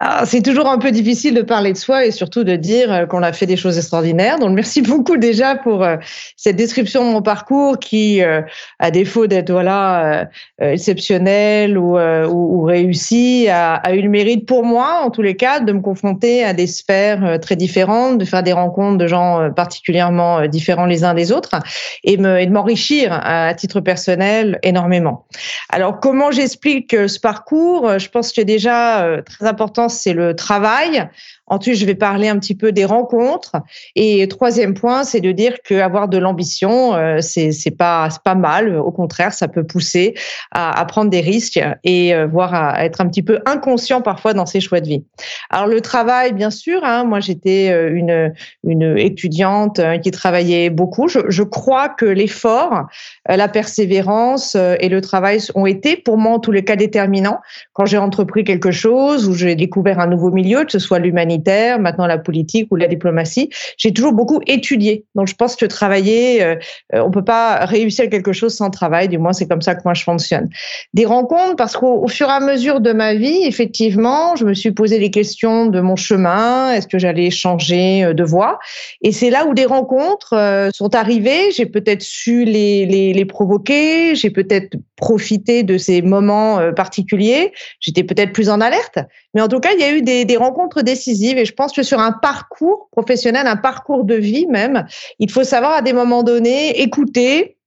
Ah, 0.02 0.26
c'est 0.26 0.42
toujours 0.42 0.70
un 0.70 0.78
peu 0.78 0.92
difficile 0.92 1.34
de 1.34 1.42
parler 1.42 1.74
de 1.74 1.78
soi 1.78 2.06
et 2.06 2.12
surtout 2.12 2.46
de 2.46 2.56
dire 2.56 2.90
euh, 2.90 3.06
qu'on 3.06 3.22
a 3.22 3.34
fait 3.34 3.46
des 3.46 3.58
choses 3.58 3.78
extraordinaires. 3.78 4.40
Donc 4.40 4.52
merci 4.52 4.82
beaucoup 4.90 5.18
déjà 5.18 5.56
pour 5.56 5.84
euh, 5.84 5.98
cette 6.38 6.56
description 6.56 7.06
de 7.06 7.12
mon 7.12 7.22
parcours 7.22 7.80
qui, 7.80 8.24
euh, 8.24 8.42
à 8.80 8.92
défaut 8.92 9.28
d'être 9.28 9.52
voilà 9.52 10.30
exceptionnel 10.60 11.78
ou, 11.78 12.64
réussi, 12.64 13.48
a, 13.50 13.94
eu 13.94 14.02
le 14.02 14.10
mérite 14.10 14.46
pour 14.46 14.64
moi, 14.64 15.02
en 15.04 15.10
tous 15.10 15.22
les 15.22 15.36
cas, 15.36 15.60
de 15.60 15.72
me 15.74 15.82
confronter 15.82 16.44
à 16.44 16.54
des 16.54 16.68
sphères 16.68 17.40
très 17.42 17.56
différentes, 17.56 18.18
de 18.20 18.26
faire 18.26 18.44
des 18.44 18.54
rencontres 18.54 18.98
de 18.98 19.08
gens 19.08 19.52
particulièrement 19.52 20.48
différents 20.48 20.86
les 20.86 21.04
uns 21.04 21.14
des 21.14 21.32
autres 21.32 21.56
et, 22.04 22.18
de 22.18 22.52
m'enrichir 22.52 23.20
à 23.24 23.54
titre 23.54 23.82
personnel 23.82 24.60
énormément. 24.64 25.26
Alors 25.70 26.00
comment 26.00 26.32
j'explique 26.32 26.92
ce 26.92 27.20
parcours? 27.20 28.00
Je 28.00 28.10
pense 28.10 28.32
que 28.32 28.42
déjà 28.42 29.22
très 29.26 29.46
important 29.46 29.89
c'est 29.90 30.14
le 30.14 30.36
travail. 30.36 31.10
Ensuite, 31.50 31.76
je 31.76 31.86
vais 31.86 31.96
parler 31.96 32.28
un 32.28 32.38
petit 32.38 32.56
peu 32.56 32.72
des 32.72 32.86
rencontres. 32.86 33.56
Et 33.96 34.28
troisième 34.28 34.76
point, 34.76 35.04
c'est 35.04 35.20
de 35.20 35.32
dire 35.32 35.58
qu'avoir 35.64 36.08
de 36.08 36.18
l'ambition, 36.18 36.94
euh, 36.94 37.20
c'est 37.22 37.76
pas 37.76 38.10
mal. 38.36 38.78
Au 38.78 38.92
contraire, 38.92 39.34
ça 39.34 39.48
peut 39.48 39.66
pousser 39.66 40.14
à, 40.52 40.86
prendre 40.86 41.10
des 41.10 41.22
risques 41.22 41.60
et 41.84 42.14
euh, 42.14 42.28
voire 42.28 42.54
à 42.54 42.86
être 42.86 43.02
un 43.02 43.08
petit 43.08 43.24
peu 43.24 43.40
inconscient 43.46 44.02
parfois 44.02 44.34
dans 44.34 44.46
ses 44.46 44.60
choix 44.60 44.80
de 44.80 44.88
vie. 44.88 45.04
Alors 45.50 45.68
le 45.68 45.82
travail, 45.82 46.34
bien 46.34 46.52
sûr. 46.52 46.84
Hein, 46.84 47.04
moi, 47.04 47.20
j'étais 47.20 47.72
euh, 47.72 48.32
une 48.64 48.98
étudiante 48.98 49.80
hein, 49.80 49.98
qui 50.00 50.12
travaillait 50.12 50.70
beaucoup. 50.70 51.08
Je, 51.08 51.20
je 51.30 51.44
crois 51.44 51.90
que 51.90 52.06
l'effort, 52.06 52.88
la 53.28 53.48
persévérance 53.48 54.56
et 54.56 54.90
le 54.90 55.02
travail 55.02 55.40
ont 55.56 55.66
été 55.66 55.98
pour 55.98 56.18
moi 56.18 56.34
en 56.34 56.40
tous 56.40 56.52
les 56.52 56.64
cas 56.64 56.76
déterminants 56.76 57.40
quand 57.74 57.86
j'ai 57.86 57.98
entrepris 57.98 58.44
quelque 58.44 58.72
chose 58.72 59.28
ou 59.28 59.34
j'ai 59.34 59.56
découvert 59.56 60.00
un 60.00 60.08
nouveau 60.08 60.32
milieu, 60.32 60.64
que 60.64 60.72
ce 60.72 60.80
soit 60.80 61.00
l'humanité 61.00 61.39
maintenant 61.80 62.08
la 62.08 62.18
politique 62.18 62.68
ou 62.72 62.76
la 62.76 62.88
diplomatie. 62.88 63.50
J'ai 63.78 63.94
toujours 63.94 64.14
beaucoup 64.14 64.42
étudié. 64.48 65.06
Donc 65.16 65.28
je 65.28 65.36
pense 65.36 65.56
que 65.56 65.66
travailler, 65.66 66.44
euh, 66.44 66.56
euh, 66.94 67.02
on 67.02 67.12
peut 67.12 67.24
pas 67.24 67.66
réussir 67.66 68.10
quelque 68.10 68.34
chose 68.34 68.56
sans 68.56 68.70
travail. 68.70 69.08
Du 69.08 69.18
moins 69.18 69.34
c'est 69.34 69.48
comme 69.48 69.62
ça 69.62 69.76
que 69.76 69.82
moi 69.86 69.94
je 69.94 70.04
fonctionne. 70.04 70.50
Des 70.94 71.06
rencontres 71.06 71.56
parce 71.56 71.76
qu'au 71.76 72.08
fur 72.08 72.28
et 72.28 72.32
à 72.32 72.40
mesure 72.40 72.82
de 72.82 72.92
ma 72.92 73.14
vie, 73.14 73.44
effectivement, 73.44 74.36
je 74.36 74.46
me 74.46 74.54
suis 74.54 74.72
posé 74.72 75.00
des 75.00 75.12
questions 75.12 75.68
de 75.68 75.80
mon 75.82 75.96
chemin. 75.96 76.74
Est-ce 76.74 76.88
que 76.88 77.00
j'allais 77.00 77.30
changer 77.30 78.04
euh, 78.04 78.14
de 78.14 78.24
voie? 78.24 78.60
Et 79.02 79.12
c'est 79.12 79.30
là 79.30 79.46
où 79.46 79.54
des 79.54 79.66
rencontres 79.66 80.70
sont 80.74 80.96
arrivées. 80.96 81.52
J'ai 81.52 81.66
peut-être 81.66 82.02
su 82.02 82.46
les, 82.46 82.86
les, 82.86 83.14
les 83.14 83.26
provoquer. 83.26 84.16
J'ai 84.16 84.30
peut-être 84.30 84.76
profité 85.00 85.64
de 85.64 85.78
ces 85.78 86.02
moments 86.02 86.60
particuliers. 86.74 87.54
J'étais 87.80 88.04
peut-être 88.04 88.34
plus 88.34 88.50
en 88.50 88.62
alerte. 88.62 89.00
Mais 89.34 89.42
en 89.42 89.48
tout 89.48 89.60
cas, 89.60 89.70
il 89.74 89.80
y 89.80 89.84
a 89.84 89.92
eu 89.92 90.02
des, 90.02 90.26
des 90.26 90.38
rencontres 90.38 90.82
décisives 90.82 91.38
et 91.38 91.46
je 91.46 91.54
pense 91.54 91.74
que 91.74 91.84
sur 91.84 92.00
un 92.00 92.12
parcours 92.12 92.90
professionnel, 92.92 93.48
un 93.48 93.56
parcours 93.56 94.04
de 94.04 94.16
vie 94.16 94.46
même, 94.48 94.86
il 95.20 95.32
faut 95.32 95.44
savoir 95.44 95.74
à 95.74 95.82
des 95.82 95.94
moments 95.94 96.24
donnés 96.24 96.82
écouter, 96.82 97.58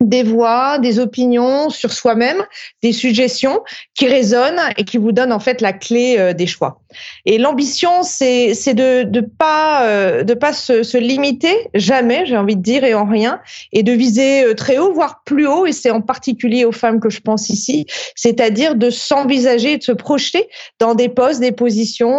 des 0.00 0.22
voix, 0.22 0.78
des 0.78 0.98
opinions 0.98 1.70
sur 1.70 1.92
soi-même, 1.92 2.42
des 2.82 2.92
suggestions 2.92 3.62
qui 3.94 4.06
résonnent 4.06 4.60
et 4.76 4.84
qui 4.84 4.98
vous 4.98 5.12
donnent 5.12 5.32
en 5.32 5.40
fait 5.40 5.60
la 5.60 5.72
clé 5.72 6.16
euh, 6.18 6.32
des 6.32 6.46
choix. 6.46 6.82
Et 7.26 7.38
l'ambition, 7.38 8.02
c'est 8.02 8.52
de 8.74 9.02
de 9.04 9.20
pas 9.20 9.86
euh, 9.86 10.24
se, 10.52 10.98
limiter 10.98 11.68
jamais, 11.74 12.26
j'ai 12.26 12.36
envie 12.36 12.56
de 12.56 12.62
dire, 12.62 12.84
et 12.84 12.94
en 12.94 13.04
rien, 13.04 13.40
et 13.72 13.82
de 13.82 13.92
viser 13.92 14.44
euh, 14.44 14.54
très 14.54 14.78
haut, 14.78 14.92
voire 14.92 15.22
plus 15.24 15.46
haut. 15.46 15.66
Et 15.66 15.72
c'est 15.72 15.90
en 15.90 16.00
particulier 16.00 16.64
aux 16.64 16.72
femmes 16.72 17.00
que 17.00 17.10
je 17.10 17.20
pense 17.20 17.50
ici, 17.50 17.86
c'est-à-dire 18.14 18.74
de 18.74 18.90
s'envisager, 18.90 19.78
de 19.78 19.82
se 19.82 19.92
projeter 19.92 20.48
dans 20.78 20.94
des 20.94 21.08
postes, 21.08 21.40
des 21.40 21.52
positions 21.52 22.14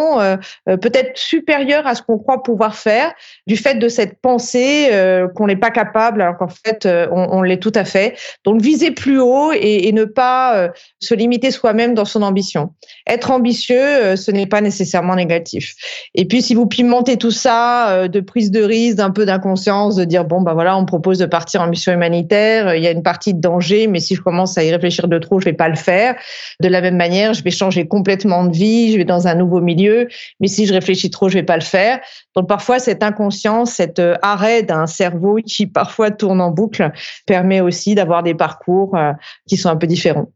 peut-être 0.65 1.17
supérieures 1.17 1.87
à 1.87 1.95
ce 1.95 2.01
qu'on 2.01 2.17
croit 2.17 2.43
pouvoir 2.43 2.75
faire, 2.75 3.13
du 3.47 3.57
fait 3.57 3.75
de 3.75 3.87
cette 3.87 4.19
pensée 4.21 4.89
qu'on 5.35 5.47
n'est 5.47 5.55
pas 5.55 5.71
capable, 5.71 6.21
alors 6.21 6.37
qu'en 6.37 6.47
fait 6.47 6.87
on, 7.11 7.41
l'est 7.41 7.61
tout 7.61 7.71
à 7.75 7.85
fait. 7.85 8.17
Donc 8.43 8.61
viser 8.61 8.91
plus 8.91 9.19
haut 9.19 9.51
et, 9.53 9.91
ne 9.91 10.05
pas 10.05 10.57
euh, 10.57 10.69
se 10.99 11.13
limiter 11.13 11.51
soi-même 11.51 11.93
dans 11.93 12.05
son 12.05 12.21
ambition. 12.21 12.73
Être 13.07 13.31
ambitieux, 13.31 13.79
euh, 13.79 14.15
ce 14.15 14.31
n'est 14.31 14.47
pas 14.47 14.61
nécessairement 14.65 15.15
négatif. 15.15 15.75
Et 16.13 16.25
puis 16.25 16.41
si 16.41 16.53
vous 16.53 16.65
pimentez 16.65 17.15
tout 17.15 17.31
ça 17.31 17.91
euh, 17.91 18.07
de 18.09 18.19
prise 18.19 18.51
de 18.51 18.61
risque, 18.61 18.97
d'un 18.97 19.11
peu 19.11 19.25
d'inconscience, 19.25 19.95
de 19.95 20.03
dire 20.03 20.25
bon 20.25 20.41
bah 20.41 20.53
voilà, 20.53 20.77
on 20.77 20.85
propose 20.85 21.17
de 21.17 21.25
partir 21.25 21.61
en 21.61 21.67
mission 21.67 21.93
humanitaire, 21.93 22.75
il 22.75 22.83
y 22.83 22.87
a 22.87 22.91
une 22.91 23.03
partie 23.03 23.33
de 23.33 23.39
danger, 23.39 23.87
mais 23.87 24.01
si 24.01 24.15
je 24.15 24.21
commence 24.21 24.57
à 24.57 24.63
y 24.63 24.71
réfléchir 24.71 25.07
de 25.07 25.17
trop, 25.17 25.39
je 25.39 25.45
vais 25.45 25.53
pas 25.53 25.69
le 25.69 25.75
faire. 25.75 26.15
De 26.59 26.67
la 26.67 26.81
même 26.81 26.97
manière, 26.97 27.33
je 27.33 27.43
vais 27.43 27.51
changer 27.51 27.87
complètement 27.87 28.45
de 28.45 28.55
vie, 28.55 28.91
je 28.91 28.97
vais 28.97 29.05
dans 29.05 29.27
un 29.27 29.35
nouveau 29.35 29.61
milieu, 29.61 30.09
mais 30.41 30.47
si 30.47 30.65
je 30.65 30.73
réfléchis 30.73 31.09
trop, 31.09 31.29
je 31.29 31.35
vais 31.35 31.43
pas 31.43 31.57
le 31.57 31.63
faire. 31.63 32.01
Donc 32.35 32.49
parfois 32.49 32.79
cette 32.79 33.03
inconscience, 33.03 33.71
cet 33.71 34.01
arrêt 34.21 34.63
d'un 34.63 34.87
cerveau 34.87 35.37
qui 35.45 35.67
parfois 35.67 36.11
tourne 36.11 36.41
en 36.41 36.51
boucle 36.51 36.91
permet 37.25 37.61
aussi 37.61 37.95
d'avoir 37.95 38.23
des 38.23 38.33
parcours 38.33 38.95
euh, 38.95 39.13
qui 39.47 39.57
sont 39.57 39.69
un 39.69 39.75
peu 39.75 39.87
différents. 39.87 40.27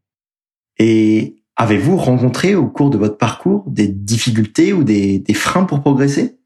Et 0.78 1.36
avez-vous 1.60 1.98
rencontré 1.98 2.56
au 2.56 2.68
cours 2.68 2.90
de 2.90 2.98
votre 2.98 3.18
parcours 3.18 3.66
des 3.68 3.90
difficultés 3.90 4.72
ou 4.72 4.86
des, 4.86 5.22
freins 5.34 5.66
pour 5.66 5.82
progresser? 5.82 6.39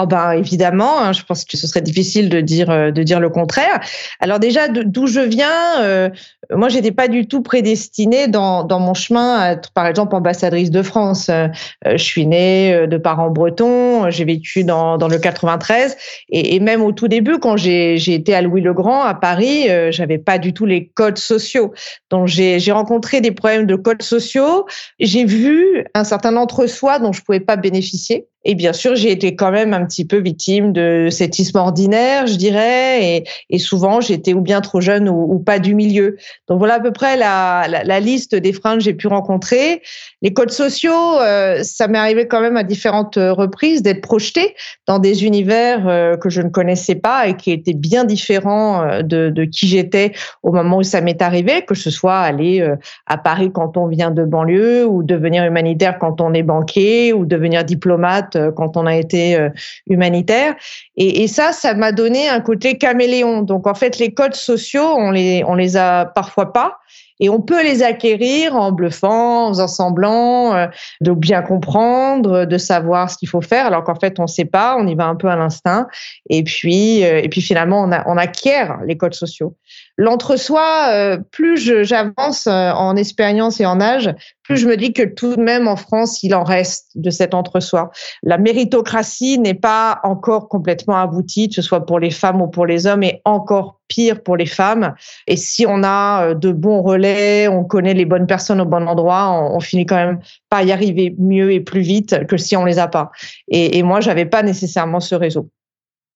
Oh 0.00 0.06
ben 0.06 0.32
évidemment, 0.32 1.00
hein, 1.02 1.12
je 1.12 1.22
pense 1.22 1.44
que 1.44 1.58
ce 1.58 1.66
serait 1.66 1.82
difficile 1.82 2.30
de 2.30 2.40
dire 2.40 2.70
euh, 2.70 2.90
de 2.90 3.02
dire 3.02 3.20
le 3.20 3.28
contraire. 3.28 3.78
Alors 4.20 4.38
déjà 4.38 4.68
d'où 4.68 5.06
je 5.06 5.20
viens, 5.20 5.82
euh, 5.82 6.08
moi 6.50 6.70
j'étais 6.70 6.92
pas 6.92 7.08
du 7.08 7.26
tout 7.28 7.42
prédestinée 7.42 8.26
dans 8.26 8.64
dans 8.64 8.80
mon 8.80 8.94
chemin 8.94 9.38
à 9.38 9.52
être 9.52 9.70
par 9.72 9.86
exemple 9.86 10.16
ambassadrice 10.16 10.70
de 10.70 10.80
France. 10.82 11.28
Euh, 11.28 11.48
je 11.84 12.02
suis 12.02 12.24
née 12.24 12.86
de 12.86 12.96
parents 12.96 13.28
bretons, 13.28 14.08
j'ai 14.08 14.24
vécu 14.24 14.64
dans 14.64 14.96
dans 14.96 15.08
le 15.08 15.18
93 15.18 15.94
et, 16.30 16.54
et 16.54 16.60
même 16.60 16.80
au 16.80 16.92
tout 16.92 17.08
début 17.08 17.38
quand 17.38 17.58
j'ai 17.58 17.98
j'ai 17.98 18.14
été 18.14 18.34
à 18.34 18.40
Louis 18.40 18.62
le 18.62 18.72
Grand 18.72 19.02
à 19.02 19.12
Paris, 19.12 19.68
j'avais 19.90 20.18
pas 20.18 20.38
du 20.38 20.54
tout 20.54 20.64
les 20.64 20.88
codes 20.88 21.18
sociaux. 21.18 21.74
Donc 22.08 22.28
j'ai 22.28 22.60
j'ai 22.60 22.72
rencontré 22.72 23.20
des 23.20 23.32
problèmes 23.32 23.66
de 23.66 23.76
codes 23.76 24.02
sociaux, 24.02 24.64
j'ai 24.98 25.26
vu 25.26 25.84
un 25.92 26.04
certain 26.04 26.34
entre-soi 26.36 26.98
dont 26.98 27.12
je 27.12 27.20
pouvais 27.20 27.40
pas 27.40 27.56
bénéficier 27.56 28.26
et 28.44 28.54
bien 28.54 28.72
sûr, 28.72 28.96
j'ai 28.96 29.10
été 29.10 29.36
quand 29.36 29.50
même 29.50 29.72
un 29.72 29.84
petit 29.86 30.04
peu 30.04 30.18
victime 30.18 30.72
de 30.72 31.08
cet 31.10 31.38
isme 31.38 31.58
ordinaire, 31.58 32.26
je 32.26 32.34
dirais, 32.34 33.24
et, 33.50 33.58
souvent 33.58 34.00
j'étais 34.00 34.34
ou 34.34 34.40
bien 34.40 34.60
trop 34.60 34.80
jeune 34.80 35.08
ou, 35.08 35.38
pas 35.38 35.58
du 35.58 35.74
milieu. 35.74 36.16
Donc 36.48 36.58
voilà 36.58 36.74
à 36.74 36.80
peu 36.80 36.92
près 36.92 37.16
la, 37.16 37.66
la 37.68 38.00
liste 38.00 38.34
des 38.34 38.52
freins 38.52 38.74
que 38.74 38.82
j'ai 38.82 38.94
pu 38.94 39.06
rencontrer. 39.06 39.82
Les 40.22 40.32
codes 40.32 40.52
sociaux, 40.52 41.18
euh, 41.20 41.64
ça 41.64 41.88
m'est 41.88 41.98
arrivé 41.98 42.28
quand 42.28 42.40
même 42.40 42.56
à 42.56 42.62
différentes 42.62 43.16
reprises 43.16 43.82
d'être 43.82 44.00
projeté 44.00 44.54
dans 44.86 45.00
des 45.00 45.24
univers 45.24 45.88
euh, 45.88 46.16
que 46.16 46.30
je 46.30 46.40
ne 46.40 46.48
connaissais 46.48 46.94
pas 46.94 47.26
et 47.26 47.36
qui 47.36 47.50
étaient 47.50 47.74
bien 47.74 48.04
différents 48.04 48.82
euh, 48.82 49.02
de, 49.02 49.44
qui 49.44 49.66
j'étais 49.66 50.12
au 50.44 50.52
moment 50.52 50.78
où 50.78 50.82
ça 50.84 51.00
m'est 51.00 51.20
arrivé, 51.20 51.64
que 51.64 51.74
ce 51.74 51.90
soit 51.90 52.18
aller 52.18 52.64
à 53.06 53.18
Paris 53.18 53.50
quand 53.52 53.76
on 53.76 53.88
vient 53.88 54.12
de 54.12 54.24
banlieue 54.24 54.86
ou 54.86 55.02
devenir 55.02 55.44
humanitaire 55.44 55.98
quand 55.98 56.20
on 56.20 56.32
est 56.34 56.44
banquier 56.44 57.12
ou 57.12 57.26
devenir 57.26 57.64
diplomate 57.64 58.36
quand 58.54 58.76
on 58.76 58.86
a 58.86 58.94
été 58.94 59.48
humanitaire. 59.88 60.54
Et, 60.96 61.26
ça, 61.26 61.52
ça 61.52 61.74
m'a 61.74 61.92
donné 61.92 62.28
un 62.28 62.40
côté 62.40 62.78
caméléon. 62.78 63.42
Donc 63.42 63.66
en 63.66 63.74
fait, 63.74 63.98
les 63.98 64.14
codes 64.14 64.34
sociaux, 64.34 64.94
on 64.96 65.12
on 65.12 65.54
les 65.54 65.76
a 65.76 66.06
parfois 66.06 66.52
pas. 66.52 66.78
Et 67.22 67.30
on 67.30 67.40
peut 67.40 67.62
les 67.62 67.82
acquérir 67.82 68.56
en 68.56 68.72
bluffant, 68.72 69.46
en 69.46 69.48
faisant 69.48 69.68
semblant 69.68 70.54
euh, 70.54 70.66
de 71.00 71.12
bien 71.12 71.40
comprendre, 71.40 72.44
de 72.44 72.58
savoir 72.58 73.08
ce 73.08 73.16
qu'il 73.16 73.28
faut 73.28 73.40
faire, 73.40 73.64
alors 73.66 73.84
qu'en 73.84 73.94
fait 73.94 74.18
on 74.18 74.24
ne 74.24 74.26
sait 74.26 74.44
pas, 74.44 74.76
on 74.78 74.86
y 74.86 74.94
va 74.94 75.06
un 75.06 75.14
peu 75.14 75.28
à 75.28 75.36
l'instinct. 75.36 75.86
Et 76.28 76.42
puis, 76.42 77.00
et 77.00 77.28
puis 77.30 77.40
finalement 77.40 77.82
on, 77.82 77.92
a, 77.92 78.02
on 78.08 78.16
acquiert 78.16 78.80
les 78.86 78.96
codes 78.96 79.14
sociaux. 79.14 79.56
L'entre-soi, 79.98 80.88
euh, 80.90 81.18
plus 81.30 81.84
j'avance 81.84 82.46
euh, 82.46 82.70
en 82.72 82.96
expérience 82.96 83.60
et 83.60 83.66
en 83.66 83.80
âge, 83.80 84.14
plus 84.42 84.56
je 84.56 84.66
me 84.66 84.76
dis 84.76 84.94
que 84.94 85.02
tout 85.02 85.36
de 85.36 85.42
même 85.42 85.68
en 85.68 85.76
France, 85.76 86.22
il 86.22 86.34
en 86.34 86.44
reste 86.44 86.92
de 86.94 87.10
cet 87.10 87.34
entre-soi. 87.34 87.90
La 88.22 88.38
méritocratie 88.38 89.38
n'est 89.38 89.54
pas 89.54 90.00
encore 90.02 90.48
complètement 90.48 90.96
aboutie, 90.96 91.50
que 91.50 91.56
ce 91.56 91.62
soit 91.62 91.84
pour 91.84 91.98
les 91.98 92.10
femmes 92.10 92.40
ou 92.40 92.48
pour 92.48 92.64
les 92.64 92.86
hommes, 92.86 93.02
et 93.02 93.20
encore 93.26 93.80
pire 93.86 94.22
pour 94.22 94.38
les 94.38 94.46
femmes. 94.46 94.94
Et 95.26 95.36
si 95.36 95.66
on 95.66 95.82
a 95.84 96.28
euh, 96.28 96.34
de 96.34 96.52
bons 96.52 96.80
relais, 96.80 97.46
on 97.48 97.62
connaît 97.64 97.94
les 97.94 98.06
bonnes 98.06 98.26
personnes 98.26 98.62
au 98.62 98.66
bon 98.66 98.88
endroit, 98.88 99.30
on, 99.30 99.60
finit 99.60 99.84
quand 99.84 99.96
même 99.96 100.20
pas 100.48 100.62
y 100.62 100.72
arriver 100.72 101.14
mieux 101.18 101.52
et 101.52 101.60
plus 101.60 101.82
vite 101.82 102.26
que 102.26 102.38
si 102.38 102.56
on 102.56 102.64
les 102.64 102.78
a 102.78 102.88
pas. 102.88 103.10
Et, 103.48 103.78
et 103.78 103.82
moi, 103.82 104.00
j'avais 104.00 104.26
pas 104.26 104.42
nécessairement 104.42 105.00
ce 105.00 105.14
réseau. 105.14 105.50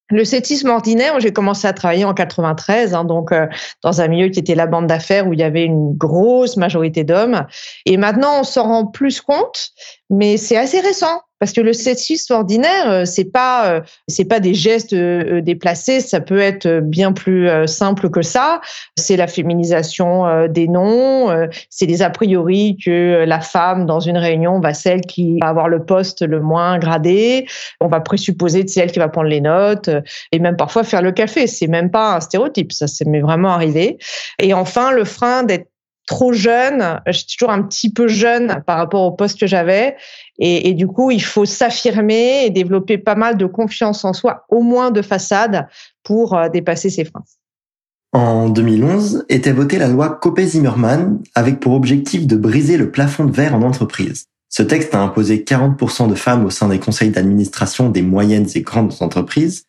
Le 0.09 0.25
cétisme 0.25 0.69
ordinaire, 0.69 1.19
j'ai 1.19 1.33
commencé 1.33 1.67
à 1.67 1.73
travailler 1.73 2.05
en 2.05 2.15
93, 2.15 2.95
hein, 2.95 3.05
donc 3.05 3.33
euh, 3.33 3.47
dans 3.83 4.01
un 4.01 4.07
milieu 4.07 4.29
qui 4.29 4.39
était 4.39 4.55
la 4.55 4.67
bande 4.67 4.87
d'affaires 4.87 5.27
où 5.27 5.33
il 5.33 5.41
y 5.41 5.43
avait 5.43 5.65
une 5.65 5.95
grosse 5.97 6.57
majorité 6.57 7.03
d'hommes. 7.03 7.45
Et 7.87 7.97
maintenant, 7.97 8.41
on 8.41 8.45
s'en 8.45 8.65
rend 8.65 8.87
plus 8.87 9.21
compte, 9.21 9.71
mais 10.09 10.37
c'est 10.37 10.57
assez 10.57 10.81
récent. 10.81 11.23
Parce 11.39 11.53
que 11.53 11.61
le 11.61 11.73
sexisme 11.73 12.33
ordinaire, 12.33 12.91
euh, 12.91 13.05
c'est 13.05 13.31
pas 13.31 13.71
euh, 13.71 13.81
c'est 14.09 14.25
pas 14.25 14.41
des 14.41 14.55
gestes 14.55 14.95
euh, 14.95 15.43
déplacés, 15.43 16.01
ça 16.01 16.21
peut 16.21 16.39
être 16.39 16.81
bien 16.81 17.13
plus 17.13 17.49
simple 17.67 18.09
que 18.11 18.23
ça. 18.23 18.61
C'est 18.97 19.17
la 19.17 19.27
féminisation 19.27 20.47
des 20.49 20.69
noms, 20.69 21.49
c'est 21.71 21.87
des 21.87 22.03
a 22.03 22.11
priori 22.11 22.77
que 22.83 23.25
la 23.27 23.41
femme 23.41 23.87
dans 23.87 24.01
une 24.01 24.17
réunion 24.17 24.61
va 24.61 24.75
celle 24.75 25.03
qui 25.03 25.39
va 25.41 25.49
avoir 25.49 25.69
le 25.69 25.85
poste 25.85 26.23
le 26.23 26.41
moins 26.41 26.79
gradé. 26.79 27.47
On 27.81 27.89
va 27.89 28.01
présupposer 28.01 28.65
que 28.65 28.71
c'est 28.71 28.81
elle 28.81 28.93
qui 28.93 28.99
va 28.99 29.09
prendre 29.09 29.29
les 29.29 29.41
notes 29.41 29.91
et 30.33 30.39
même 30.39 30.57
parfois 30.57 30.85
faire 30.85 31.03
le 31.03 31.13
café. 31.13 31.47
C'est 31.47 31.67
même 31.67 31.91
pas 31.91 32.17
un 32.17 32.21
stéréotype, 32.21 32.73
ça 32.73 32.87
c'est 32.87 33.05
vraiment 33.21 33.51
arrivé. 33.51 33.99
Et 34.41 34.55
enfin 34.55 34.93
le 34.93 35.05
frein 35.05 35.43
d'être 35.43 35.69
trop 36.07 36.33
jeune, 36.33 37.01
j'étais 37.07 37.35
toujours 37.37 37.53
un 37.53 37.63
petit 37.63 37.93
peu 37.93 38.09
jeune 38.09 38.63
par 38.67 38.79
rapport 38.79 39.03
au 39.03 39.13
poste 39.13 39.39
que 39.39 39.47
j'avais. 39.47 39.97
Et, 40.39 40.73
du 40.75 40.87
coup, 40.87 41.11
il 41.11 41.23
faut 41.23 41.45
s'affirmer 41.45 42.45
et 42.45 42.51
développer 42.51 42.99
pas 42.99 43.15
mal 43.15 43.37
de 43.37 43.47
confiance 43.47 44.05
en 44.05 44.13
soi, 44.13 44.45
au 44.49 44.63
moins 44.63 44.91
de 44.91 45.03
façade, 45.03 45.67
pour 46.03 46.35
euh, 46.35 46.49
dépasser 46.49 46.91
ces 46.91 47.05
freins. 47.05 47.25
En 48.13 48.49
2011 48.49 49.27
était 49.29 49.53
votée 49.53 49.79
la 49.79 49.89
loi 49.89 50.11
Copé-Zimmermann 50.11 51.23
avec 51.35 51.61
pour 51.61 51.73
objectif 51.73 52.27
de 52.27 52.37
briser 52.37 52.77
le 52.77 52.91
plafond 52.91 53.25
de 53.25 53.33
verre 53.33 53.55
en 53.55 53.63
entreprise. 53.63 54.27
Ce 54.49 54.63
texte 54.63 54.95
a 54.95 55.01
imposé 55.01 55.39
40% 55.39 56.09
de 56.09 56.15
femmes 56.15 56.47
au 56.47 56.51
sein 56.51 56.69
des 56.69 56.79
conseils 56.79 57.11
d'administration 57.11 57.91
des 57.91 58.03
moyennes 58.03 58.47
et 58.55 58.63
grandes 58.63 58.95
entreprises. 59.01 59.65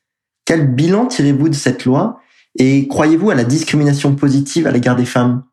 Quel 0.45 0.67
bilan 0.73 1.07
tirez-vous 1.07 1.49
de 1.49 1.55
cette 1.55 1.83
loi 1.83 2.19
et 2.57 2.87
croyez-vous 2.87 3.31
à 3.31 3.35
la 3.35 3.43
discrimination 3.43 4.15
positive 4.15 4.67
à 4.67 4.71
l'égard 4.71 4.95
des 4.95 5.05
femmes? 5.05 5.43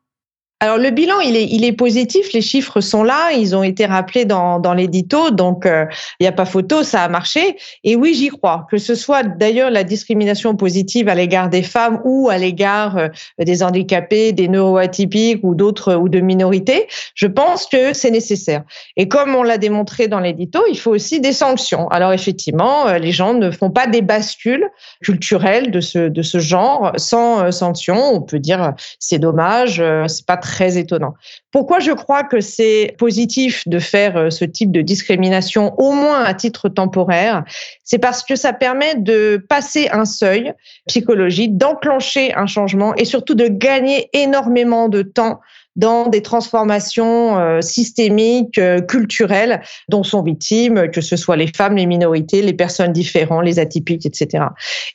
Alors 0.61 0.77
le 0.77 0.89
bilan, 0.89 1.19
il 1.19 1.65
est, 1.65 1.71
positif, 1.73 2.31
les 2.31 2.41
chiffres 2.41 2.79
sont 2.79 3.03
là, 3.03 3.33
ils 3.33 3.57
ont 3.57 3.63
été 3.63 3.85
rappelés 3.85 4.23
dans, 4.23 4.57
dans 4.57 4.73
l'édito, 4.73 5.29
donc 5.29 5.65
euh, 5.65 5.85
il 6.21 6.23
n'y 6.23 6.27
a 6.27 6.31
pas 6.31 6.45
photo, 6.45 6.81
ça 6.81 7.03
a 7.03 7.09
marché. 7.09 7.57
Et 7.83 7.97
oui, 7.97 8.13
j'y 8.13 8.29
crois, 8.29 8.65
que 8.71 8.77
ce 8.77 8.95
soit 8.95 9.23
d'ailleurs 9.23 9.69
la 9.69 9.83
discrimination 9.83 10.55
positive 10.55 11.09
à 11.09 11.15
l'égard 11.15 11.49
des 11.49 11.61
femmes 11.61 11.99
ou 12.05 12.29
à 12.29 12.37
l'égard 12.37 12.97
euh, 12.97 13.09
des 13.37 13.63
handicapés, 13.63 14.31
des 14.31 14.47
neuroatypiques 14.47 15.41
ou 15.43 15.55
d'autres 15.55 15.95
ou 15.95 16.07
de 16.07 16.21
minorités, 16.21 16.87
je 17.15 17.27
pense 17.27 17.65
que 17.65 17.91
c'est 17.91 18.11
nécessaire. 18.11 18.63
Et 18.95 19.09
comme 19.09 19.35
on 19.35 19.43
l'a 19.43 19.57
démontré 19.57 20.07
dans 20.07 20.21
l'édito, 20.21 20.61
il 20.71 20.79
faut 20.79 20.91
aussi 20.91 21.19
des 21.19 21.33
sanctions. 21.33 21.89
Alors 21.89 22.13
effectivement, 22.13 22.87
euh, 22.87 22.97
les 22.97 23.11
gens 23.11 23.33
ne 23.33 23.51
font 23.51 23.71
pas 23.71 23.87
des 23.87 24.01
bascules 24.01 24.69
culturelles 25.03 25.69
de 25.69 25.81
ce, 25.81 26.07
de 26.07 26.21
ce 26.21 26.39
genre 26.39 26.93
sans 26.95 27.51
sanctions. 27.51 28.13
On 28.13 28.21
peut 28.21 28.39
dire 28.39 28.73
c'est 28.99 29.19
dommage, 29.19 29.83
c'est 30.07 30.25
pas 30.25 30.37
très 30.45 30.77
étonnant. 30.77 31.15
Pourquoi 31.51 31.79
je 31.79 31.91
crois 31.91 32.23
que 32.23 32.39
c'est 32.39 32.95
positif 32.99 33.67
de 33.67 33.79
faire 33.79 34.15
euh, 34.15 34.29
ce 34.29 34.45
type 34.45 34.71
de 34.71 34.81
discrimination, 34.81 35.73
au 35.79 35.91
moins 35.91 36.23
à 36.23 36.33
titre 36.35 36.69
temporaire? 36.69 37.43
C'est 37.83 37.97
parce 37.97 38.23
que 38.23 38.35
ça 38.35 38.53
permet 38.53 38.93
de 38.95 39.43
passer 39.49 39.89
un 39.91 40.05
seuil 40.05 40.53
psychologique, 40.87 41.57
d'enclencher 41.57 42.33
un 42.35 42.45
changement 42.45 42.93
et 42.95 43.05
surtout 43.05 43.33
de 43.33 43.47
gagner 43.47 44.09
énormément 44.13 44.87
de 44.87 45.01
temps 45.01 45.39
dans 45.75 46.07
des 46.07 46.21
transformations 46.21 47.37
euh, 47.37 47.61
systémiques, 47.61 48.57
euh, 48.57 48.79
culturelles 48.81 49.61
dont 49.89 50.03
sont 50.03 50.21
victimes, 50.21 50.89
que 50.91 51.01
ce 51.01 51.15
soit 51.15 51.35
les 51.35 51.47
femmes, 51.47 51.75
les 51.75 51.85
minorités, 51.85 52.41
les 52.41 52.53
personnes 52.53 52.93
différentes, 52.93 53.43
les 53.43 53.59
atypiques, 53.59 54.05
etc. 54.05 54.45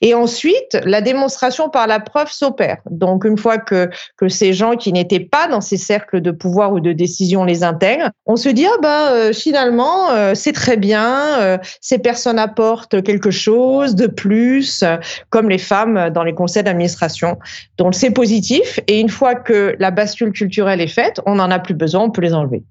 Et 0.00 0.14
ensuite, 0.14 0.78
la 0.84 1.00
démonstration 1.00 1.68
par 1.68 1.86
la 1.86 2.00
preuve 2.00 2.30
s'opère. 2.30 2.78
Donc, 2.90 3.24
une 3.24 3.36
fois 3.36 3.58
que, 3.58 3.90
que 4.16 4.28
ces 4.28 4.52
gens 4.52 4.76
qui 4.76 4.92
n'étaient 4.92 5.20
pas 5.20 5.48
dans 5.48 5.60
ces 5.60 5.76
cercles 5.76 6.20
de 6.20 6.30
pouvoir 6.30 6.72
ou 6.72 6.80
de 6.80 6.92
décision 6.92 7.44
les 7.44 7.62
intègrent, 7.62 8.10
on 8.26 8.36
se 8.36 8.48
dit, 8.48 8.66
ah 8.66 8.78
ben, 8.80 9.32
finalement, 9.32 10.34
c'est 10.34 10.52
très 10.52 10.76
bien, 10.76 11.58
ces 11.80 11.98
personnes 11.98 12.38
apportent 12.38 13.02
quelque 13.02 13.30
chose 13.30 13.94
de 13.94 14.06
plus, 14.06 14.84
comme 15.30 15.48
les 15.48 15.58
femmes 15.58 16.10
dans 16.10 16.22
les 16.22 16.34
conseils 16.34 16.62
d'administration. 16.62 17.38
Donc, 17.78 17.94
c'est 17.94 18.10
positif. 18.10 18.80
Et 18.86 19.00
une 19.00 19.08
fois 19.08 19.34
que 19.34 19.74
la 19.78 19.90
bascule 19.90 20.32
culturelle 20.32 20.69
elle 20.70 20.80
est 20.80 21.20
on 21.26 21.36
n'en 21.36 21.50
a 21.50 21.58
plus 21.58 21.74
besoin, 21.74 22.02
on 22.02 22.10
peut 22.10 22.22
les 22.22 22.34
enlever. 22.34 22.64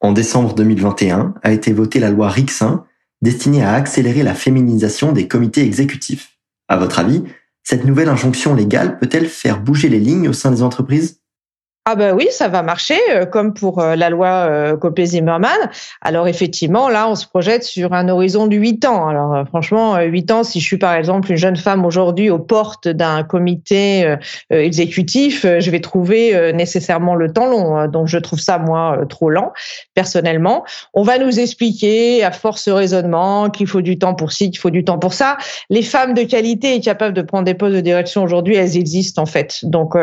En 0.00 0.12
décembre 0.12 0.54
2021 0.54 1.34
a 1.42 1.52
été 1.52 1.72
votée 1.72 2.00
la 2.00 2.10
loi 2.10 2.28
Rixin, 2.28 2.84
destinée 3.22 3.62
à 3.62 3.72
accélérer 3.74 4.22
la 4.22 4.34
féminisation 4.34 5.12
des 5.12 5.28
comités 5.28 5.62
exécutifs. 5.62 6.38
À 6.68 6.76
votre 6.76 6.98
avis, 6.98 7.22
cette 7.62 7.84
nouvelle 7.84 8.08
injonction 8.08 8.54
légale 8.54 8.98
peut-elle 8.98 9.26
faire 9.26 9.60
bouger 9.60 9.88
les 9.88 10.00
lignes 10.00 10.28
au 10.28 10.32
sein 10.32 10.50
des 10.50 10.62
entreprises? 10.62 11.21
Ah 11.84 11.96
ben 11.96 12.14
oui, 12.14 12.28
ça 12.30 12.46
va 12.46 12.62
marcher, 12.62 13.00
euh, 13.10 13.26
comme 13.26 13.54
pour 13.54 13.80
euh, 13.80 13.96
la 13.96 14.08
loi 14.08 14.28
euh, 14.28 14.76
Copé-Zimmermann. 14.76 15.58
Alors 16.00 16.28
effectivement, 16.28 16.88
là, 16.88 17.08
on 17.08 17.16
se 17.16 17.26
projette 17.26 17.64
sur 17.64 17.92
un 17.92 18.08
horizon 18.08 18.46
de 18.46 18.54
8 18.54 18.84
ans. 18.84 19.08
Alors 19.08 19.44
franchement, 19.48 19.98
8 19.98 20.30
ans, 20.30 20.44
si 20.44 20.60
je 20.60 20.64
suis 20.64 20.76
par 20.78 20.94
exemple 20.94 21.32
une 21.32 21.36
jeune 21.36 21.56
femme 21.56 21.84
aujourd'hui 21.84 22.30
aux 22.30 22.38
portes 22.38 22.86
d'un 22.86 23.24
comité 23.24 24.14
exécutif, 24.50 25.44
je 25.44 25.70
vais 25.72 25.80
trouver 25.80 26.52
nécessairement 26.52 27.16
le 27.16 27.32
temps 27.32 27.46
long. 27.46 27.76
Hein. 27.76 27.88
Donc 27.88 28.06
je 28.06 28.18
trouve 28.18 28.38
ça, 28.38 28.58
moi, 28.58 29.00
trop 29.08 29.28
lent, 29.28 29.52
personnellement. 29.94 30.64
On 30.94 31.02
va 31.02 31.18
nous 31.18 31.40
expliquer, 31.40 32.22
à 32.22 32.30
force 32.30 32.68
raisonnement, 32.68 33.50
qu'il 33.50 33.66
faut 33.66 33.82
du 33.82 33.98
temps 33.98 34.14
pour 34.14 34.30
ci, 34.30 34.50
qu'il 34.50 34.60
faut 34.60 34.70
du 34.70 34.84
temps 34.84 34.98
pour 34.98 35.14
ça. 35.14 35.36
Les 35.68 35.82
femmes 35.82 36.14
de 36.14 36.22
qualité 36.22 36.76
et 36.76 36.80
capables 36.80 37.14
de 37.14 37.22
prendre 37.22 37.44
des 37.44 37.54
postes 37.54 37.74
de 37.74 37.80
direction 37.80 38.22
aujourd'hui, 38.22 38.54
elles 38.54 38.76
existent 38.76 39.22
en 39.22 39.26
fait. 39.26 39.64
Donc 39.64 39.94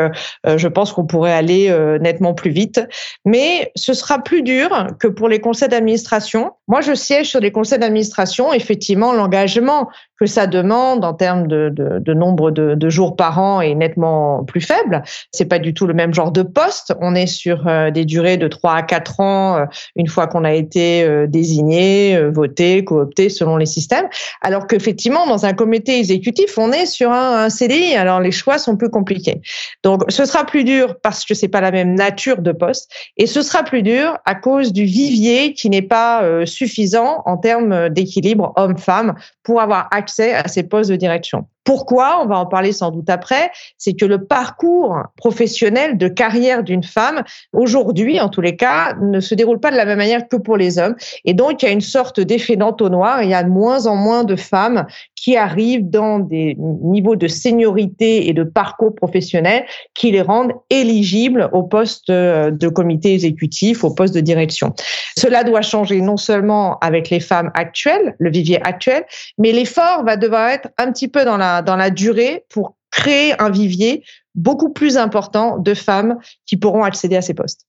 je 0.44 0.68
pense 0.68 0.92
qu'on 0.92 1.06
pourrait 1.06 1.32
aller 1.32 1.69
euh, 1.70 1.98
nettement 1.98 2.34
plus 2.34 2.50
vite. 2.50 2.80
Mais 3.24 3.72
ce 3.76 3.94
sera 3.94 4.18
plus 4.18 4.42
dur 4.42 4.88
que 4.98 5.08
pour 5.08 5.28
les 5.28 5.40
conseils 5.40 5.68
d'administration. 5.68 6.52
Moi, 6.68 6.80
je 6.80 6.94
siège 6.94 7.28
sur 7.28 7.40
les 7.40 7.52
conseils 7.52 7.78
d'administration. 7.78 8.52
Effectivement, 8.52 9.12
l'engagement 9.12 9.88
que 10.20 10.26
ça 10.26 10.46
demande 10.46 11.02
en 11.02 11.14
termes 11.14 11.46
de, 11.46 12.12
nombre 12.12 12.50
de, 12.50 12.90
jours 12.90 13.16
par 13.16 13.38
an 13.38 13.62
est 13.62 13.74
nettement 13.74 14.44
plus 14.44 14.60
faible. 14.60 15.02
C'est 15.32 15.46
pas 15.46 15.58
du 15.58 15.72
tout 15.72 15.86
le 15.86 15.94
même 15.94 16.12
genre 16.12 16.30
de 16.30 16.42
poste. 16.42 16.92
On 17.00 17.14
est 17.14 17.26
sur 17.26 17.66
euh, 17.66 17.90
des 17.90 18.04
durées 18.04 18.36
de 18.36 18.46
3 18.46 18.74
à 18.74 18.82
4 18.82 19.20
ans 19.20 19.56
euh, 19.56 19.64
une 19.96 20.08
fois 20.08 20.26
qu'on 20.26 20.44
a 20.44 20.52
été 20.52 21.06
désigné, 21.28 22.20
voté, 22.30 22.84
coopté 22.84 23.30
selon 23.30 23.56
les 23.56 23.66
systèmes. 23.66 24.08
Alors 24.42 24.66
qu'effectivement, 24.66 25.26
dans 25.26 25.46
un 25.46 25.54
comité 25.54 25.98
exécutif, 25.98 26.58
on 26.58 26.70
est 26.72 26.86
sur 26.86 27.10
un, 27.10 27.48
CDI. 27.48 27.94
Alors 27.94 28.20
les 28.20 28.32
choix 28.32 28.58
sont 28.58 28.76
plus 28.76 28.90
compliqués. 28.90 29.40
Donc 29.82 30.02
ce 30.08 30.26
sera 30.26 30.44
plus 30.44 30.64
dur 30.64 30.96
parce 31.02 31.24
que 31.24 31.32
c'est 31.32 31.48
pas 31.48 31.62
la 31.62 31.70
même 31.70 31.94
nature 31.94 32.42
de 32.42 32.52
poste 32.52 32.90
et 33.16 33.26
ce 33.26 33.40
sera 33.40 33.62
plus 33.62 33.82
dur 33.82 34.18
à 34.26 34.34
cause 34.34 34.72
du 34.72 34.84
vivier 34.84 35.54
qui 35.54 35.70
n'est 35.70 35.82
pas 35.82 36.22
euh, 36.22 36.44
suffisant 36.44 37.22
en 37.24 37.38
termes 37.38 37.88
d'équilibre 37.88 38.52
homme-femme 38.56 39.14
pour 39.42 39.60
avoir 39.60 39.88
accès 39.92 40.09
à 40.18 40.48
ces 40.48 40.62
postes 40.62 40.90
de 40.90 40.96
direction. 40.96 41.46
Pourquoi 41.70 42.20
On 42.20 42.26
va 42.26 42.36
en 42.36 42.46
parler 42.46 42.72
sans 42.72 42.90
doute 42.90 43.08
après. 43.08 43.52
C'est 43.78 43.92
que 43.92 44.04
le 44.04 44.24
parcours 44.24 44.96
professionnel 45.16 45.96
de 45.98 46.08
carrière 46.08 46.64
d'une 46.64 46.82
femme, 46.82 47.22
aujourd'hui 47.52 48.18
en 48.18 48.28
tous 48.28 48.40
les 48.40 48.56
cas, 48.56 48.96
ne 49.00 49.20
se 49.20 49.36
déroule 49.36 49.60
pas 49.60 49.70
de 49.70 49.76
la 49.76 49.84
même 49.84 49.98
manière 49.98 50.26
que 50.26 50.34
pour 50.34 50.56
les 50.56 50.80
hommes. 50.80 50.96
Et 51.24 51.32
donc, 51.32 51.62
il 51.62 51.66
y 51.66 51.68
a 51.68 51.72
une 51.72 51.80
sorte 51.80 52.18
d'effet 52.18 52.56
d'entonnoir. 52.56 53.22
Il 53.22 53.30
y 53.30 53.34
a 53.34 53.44
de 53.44 53.48
moins 53.48 53.86
en 53.86 53.94
moins 53.94 54.24
de 54.24 54.34
femmes 54.34 54.84
qui 55.14 55.36
arrivent 55.36 55.88
dans 55.88 56.18
des 56.18 56.56
niveaux 56.58 57.14
de 57.14 57.28
seniorité 57.28 58.28
et 58.28 58.32
de 58.32 58.42
parcours 58.42 58.94
professionnel 58.94 59.64
qui 59.94 60.10
les 60.10 60.22
rendent 60.22 60.54
éligibles 60.70 61.50
au 61.52 61.62
poste 61.62 62.10
de 62.10 62.68
comité 62.68 63.12
exécutif, 63.12 63.84
au 63.84 63.94
poste 63.94 64.14
de 64.14 64.20
direction. 64.20 64.74
Cela 65.16 65.44
doit 65.44 65.62
changer 65.62 66.00
non 66.00 66.16
seulement 66.16 66.78
avec 66.80 67.10
les 67.10 67.20
femmes 67.20 67.50
actuelles, 67.54 68.16
le 68.18 68.30
vivier 68.30 68.60
actuel, 68.66 69.04
mais 69.38 69.52
l'effort 69.52 70.04
va 70.04 70.16
devoir 70.16 70.48
être 70.48 70.68
un 70.78 70.90
petit 70.90 71.06
peu 71.06 71.24
dans 71.24 71.36
la 71.36 71.59
dans 71.62 71.76
la 71.76 71.90
durée 71.90 72.44
pour 72.48 72.76
créer 72.90 73.40
un 73.40 73.50
vivier 73.50 74.04
beaucoup 74.34 74.72
plus 74.72 74.96
important 74.96 75.58
de 75.58 75.74
femmes 75.74 76.18
qui 76.46 76.56
pourront 76.56 76.84
accéder 76.84 77.16
à 77.16 77.22
ces 77.22 77.34
postes. 77.34 77.66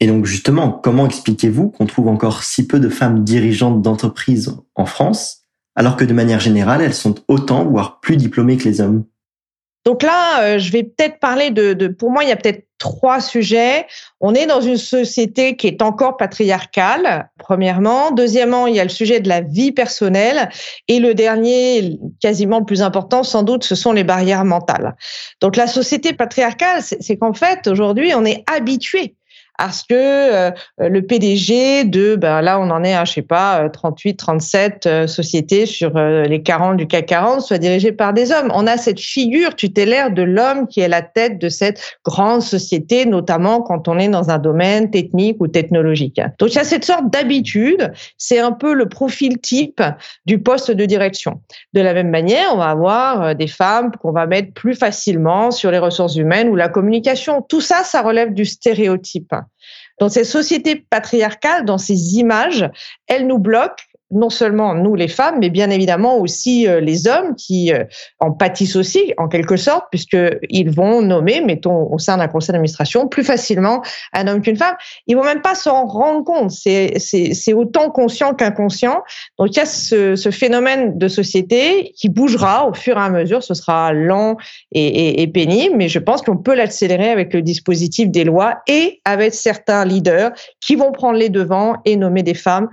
Et 0.00 0.06
donc 0.06 0.24
justement, 0.24 0.70
comment 0.72 1.06
expliquez-vous 1.06 1.68
qu'on 1.68 1.86
trouve 1.86 2.08
encore 2.08 2.42
si 2.42 2.66
peu 2.66 2.80
de 2.80 2.88
femmes 2.88 3.22
dirigeantes 3.22 3.82
d'entreprises 3.82 4.56
en 4.74 4.86
France, 4.86 5.42
alors 5.76 5.96
que 5.96 6.04
de 6.04 6.14
manière 6.14 6.40
générale, 6.40 6.80
elles 6.80 6.94
sont 6.94 7.16
autant, 7.28 7.64
voire 7.64 8.00
plus 8.00 8.16
diplômées 8.16 8.56
que 8.56 8.64
les 8.64 8.80
hommes? 8.80 9.04
Donc 9.84 10.02
là, 10.02 10.42
euh, 10.42 10.58
je 10.58 10.70
vais 10.72 10.82
peut-être 10.82 11.18
parler 11.20 11.50
de, 11.50 11.72
de, 11.72 11.88
pour 11.88 12.10
moi, 12.10 12.22
il 12.22 12.28
y 12.28 12.32
a 12.32 12.36
peut-être 12.36 12.66
trois 12.76 13.20
sujets. 13.20 13.86
On 14.20 14.34
est 14.34 14.46
dans 14.46 14.60
une 14.60 14.76
société 14.76 15.56
qui 15.56 15.68
est 15.68 15.82
encore 15.82 16.16
patriarcale, 16.16 17.30
premièrement. 17.38 18.10
Deuxièmement, 18.10 18.66
il 18.66 18.74
y 18.74 18.80
a 18.80 18.84
le 18.84 18.90
sujet 18.90 19.20
de 19.20 19.28
la 19.28 19.40
vie 19.40 19.72
personnelle. 19.72 20.50
Et 20.88 20.98
le 20.98 21.14
dernier, 21.14 21.98
quasiment 22.20 22.58
le 22.58 22.64
plus 22.64 22.82
important, 22.82 23.22
sans 23.22 23.42
doute, 23.42 23.64
ce 23.64 23.74
sont 23.74 23.92
les 23.92 24.04
barrières 24.04 24.44
mentales. 24.44 24.96
Donc 25.40 25.56
la 25.56 25.66
société 25.66 26.12
patriarcale, 26.12 26.82
c'est 26.82 27.16
qu'en 27.16 27.32
fait, 27.32 27.66
aujourd'hui, 27.66 28.12
on 28.14 28.24
est 28.24 28.44
habitué 28.52 29.14
parce 29.60 29.82
que 29.82 30.52
le 30.78 31.02
PDG 31.02 31.84
de, 31.84 32.16
ben 32.16 32.40
là 32.40 32.58
on 32.58 32.70
en 32.70 32.82
est 32.82 32.94
à, 32.94 33.04
je 33.04 33.12
sais 33.12 33.22
pas, 33.22 33.68
38, 33.68 34.16
37 34.16 35.06
sociétés 35.06 35.66
sur 35.66 35.92
les 35.98 36.42
40 36.42 36.78
du 36.78 36.86
CAC 36.86 37.06
40 37.06 37.42
soit 37.42 37.58
dirigé 37.58 37.92
par 37.92 38.14
des 38.14 38.32
hommes. 38.32 38.50
On 38.54 38.66
a 38.66 38.76
cette 38.76 39.00
figure 39.00 39.54
tutélaire 39.54 40.12
de 40.12 40.22
l'homme 40.22 40.66
qui 40.66 40.80
est 40.80 40.88
la 40.88 41.02
tête 41.02 41.38
de 41.38 41.48
cette 41.48 41.98
grande 42.04 42.40
société, 42.40 43.04
notamment 43.04 43.60
quand 43.60 43.88
on 43.88 43.98
est 43.98 44.08
dans 44.08 44.30
un 44.30 44.38
domaine 44.38 44.90
technique 44.90 45.36
ou 45.40 45.48
technologique. 45.48 46.20
Donc 46.38 46.52
il 46.52 46.54
y 46.54 46.58
a 46.58 46.64
cette 46.64 46.84
sorte 46.84 47.12
d'habitude, 47.12 47.92
c'est 48.16 48.38
un 48.38 48.52
peu 48.52 48.72
le 48.72 48.88
profil 48.88 49.40
type 49.40 49.82
du 50.24 50.40
poste 50.40 50.70
de 50.70 50.84
direction. 50.84 51.40
De 51.74 51.80
la 51.80 51.92
même 51.92 52.10
manière, 52.10 52.54
on 52.54 52.58
va 52.58 52.70
avoir 52.70 53.22
euh, 53.22 53.34
des 53.34 53.46
femmes 53.46 53.90
qu'on 54.00 54.12
va 54.12 54.26
mettre 54.26 54.52
plus 54.52 54.74
facilement 54.74 55.50
sur 55.50 55.70
les 55.70 55.78
ressources 55.78 56.16
humaines 56.16 56.48
ou 56.48 56.56
la 56.56 56.68
communication. 56.68 57.42
Tout 57.42 57.60
ça, 57.60 57.82
ça 57.84 58.02
relève 58.02 58.32
du 58.32 58.44
stéréotype. 58.44 59.34
Dans 59.98 60.08
ces 60.08 60.24
sociétés 60.24 60.76
patriarcales, 60.76 61.64
dans 61.64 61.78
ces 61.78 62.16
images, 62.16 62.68
elles 63.06 63.26
nous 63.26 63.38
bloquent 63.38 63.84
non 64.10 64.30
seulement 64.30 64.74
nous 64.74 64.94
les 64.94 65.08
femmes, 65.08 65.36
mais 65.40 65.50
bien 65.50 65.70
évidemment 65.70 66.18
aussi 66.18 66.66
euh, 66.66 66.80
les 66.80 67.06
hommes 67.06 67.34
qui 67.36 67.72
euh, 67.72 67.84
en 68.18 68.32
pâtissent 68.32 68.76
aussi 68.76 69.14
en 69.18 69.28
quelque 69.28 69.56
sorte, 69.56 69.84
puisqu'ils 69.90 70.70
vont 70.70 71.02
nommer, 71.02 71.40
mettons 71.40 71.92
au 71.92 71.98
sein 71.98 72.16
d'un 72.16 72.28
conseil 72.28 72.52
d'administration, 72.52 73.08
plus 73.08 73.24
facilement 73.24 73.82
un 74.12 74.26
homme 74.26 74.40
qu'une 74.40 74.56
femme. 74.56 74.74
Ils 75.06 75.16
vont 75.16 75.24
même 75.24 75.42
pas 75.42 75.54
s'en 75.54 75.86
rendre 75.86 76.24
compte. 76.24 76.50
C'est, 76.50 77.52
autant 77.52 77.90
conscient 77.90 78.34
qu'inconscient. 78.34 79.02
Donc 79.38 79.48
il 79.50 79.56
y 79.56 79.60
a 79.60 79.66
ce, 79.66 80.14
ce, 80.16 80.30
phénomène 80.30 80.96
de 80.96 81.08
société 81.08 81.92
qui 81.96 82.08
bougera 82.08 82.68
au 82.68 82.74
fur 82.74 82.96
et 82.96 83.00
à 83.00 83.10
mesure. 83.10 83.42
Ce 83.42 83.54
sera 83.54 83.92
lent 83.92 84.36
et 84.72 85.26
pénible, 85.34 85.74
mais 85.76 85.88
je 85.88 85.98
pense 85.98 86.22
qu'on 86.22 86.36
peut 86.36 86.54
l'accélérer 86.54 87.10
avec 87.10 87.34
le 87.34 87.42
dispositif 87.42 88.08
des 88.08 88.24
lois 88.24 88.60
et 88.68 89.00
avec 89.04 89.34
certains 89.34 89.84
leaders 89.84 90.30
qui 90.60 90.76
vont 90.76 90.92
prendre 90.92 91.18
les 91.18 91.28
devants 91.28 91.76
et 91.84 91.96
nommer 91.96 92.22
des 92.22 92.34
femmes 92.34 92.68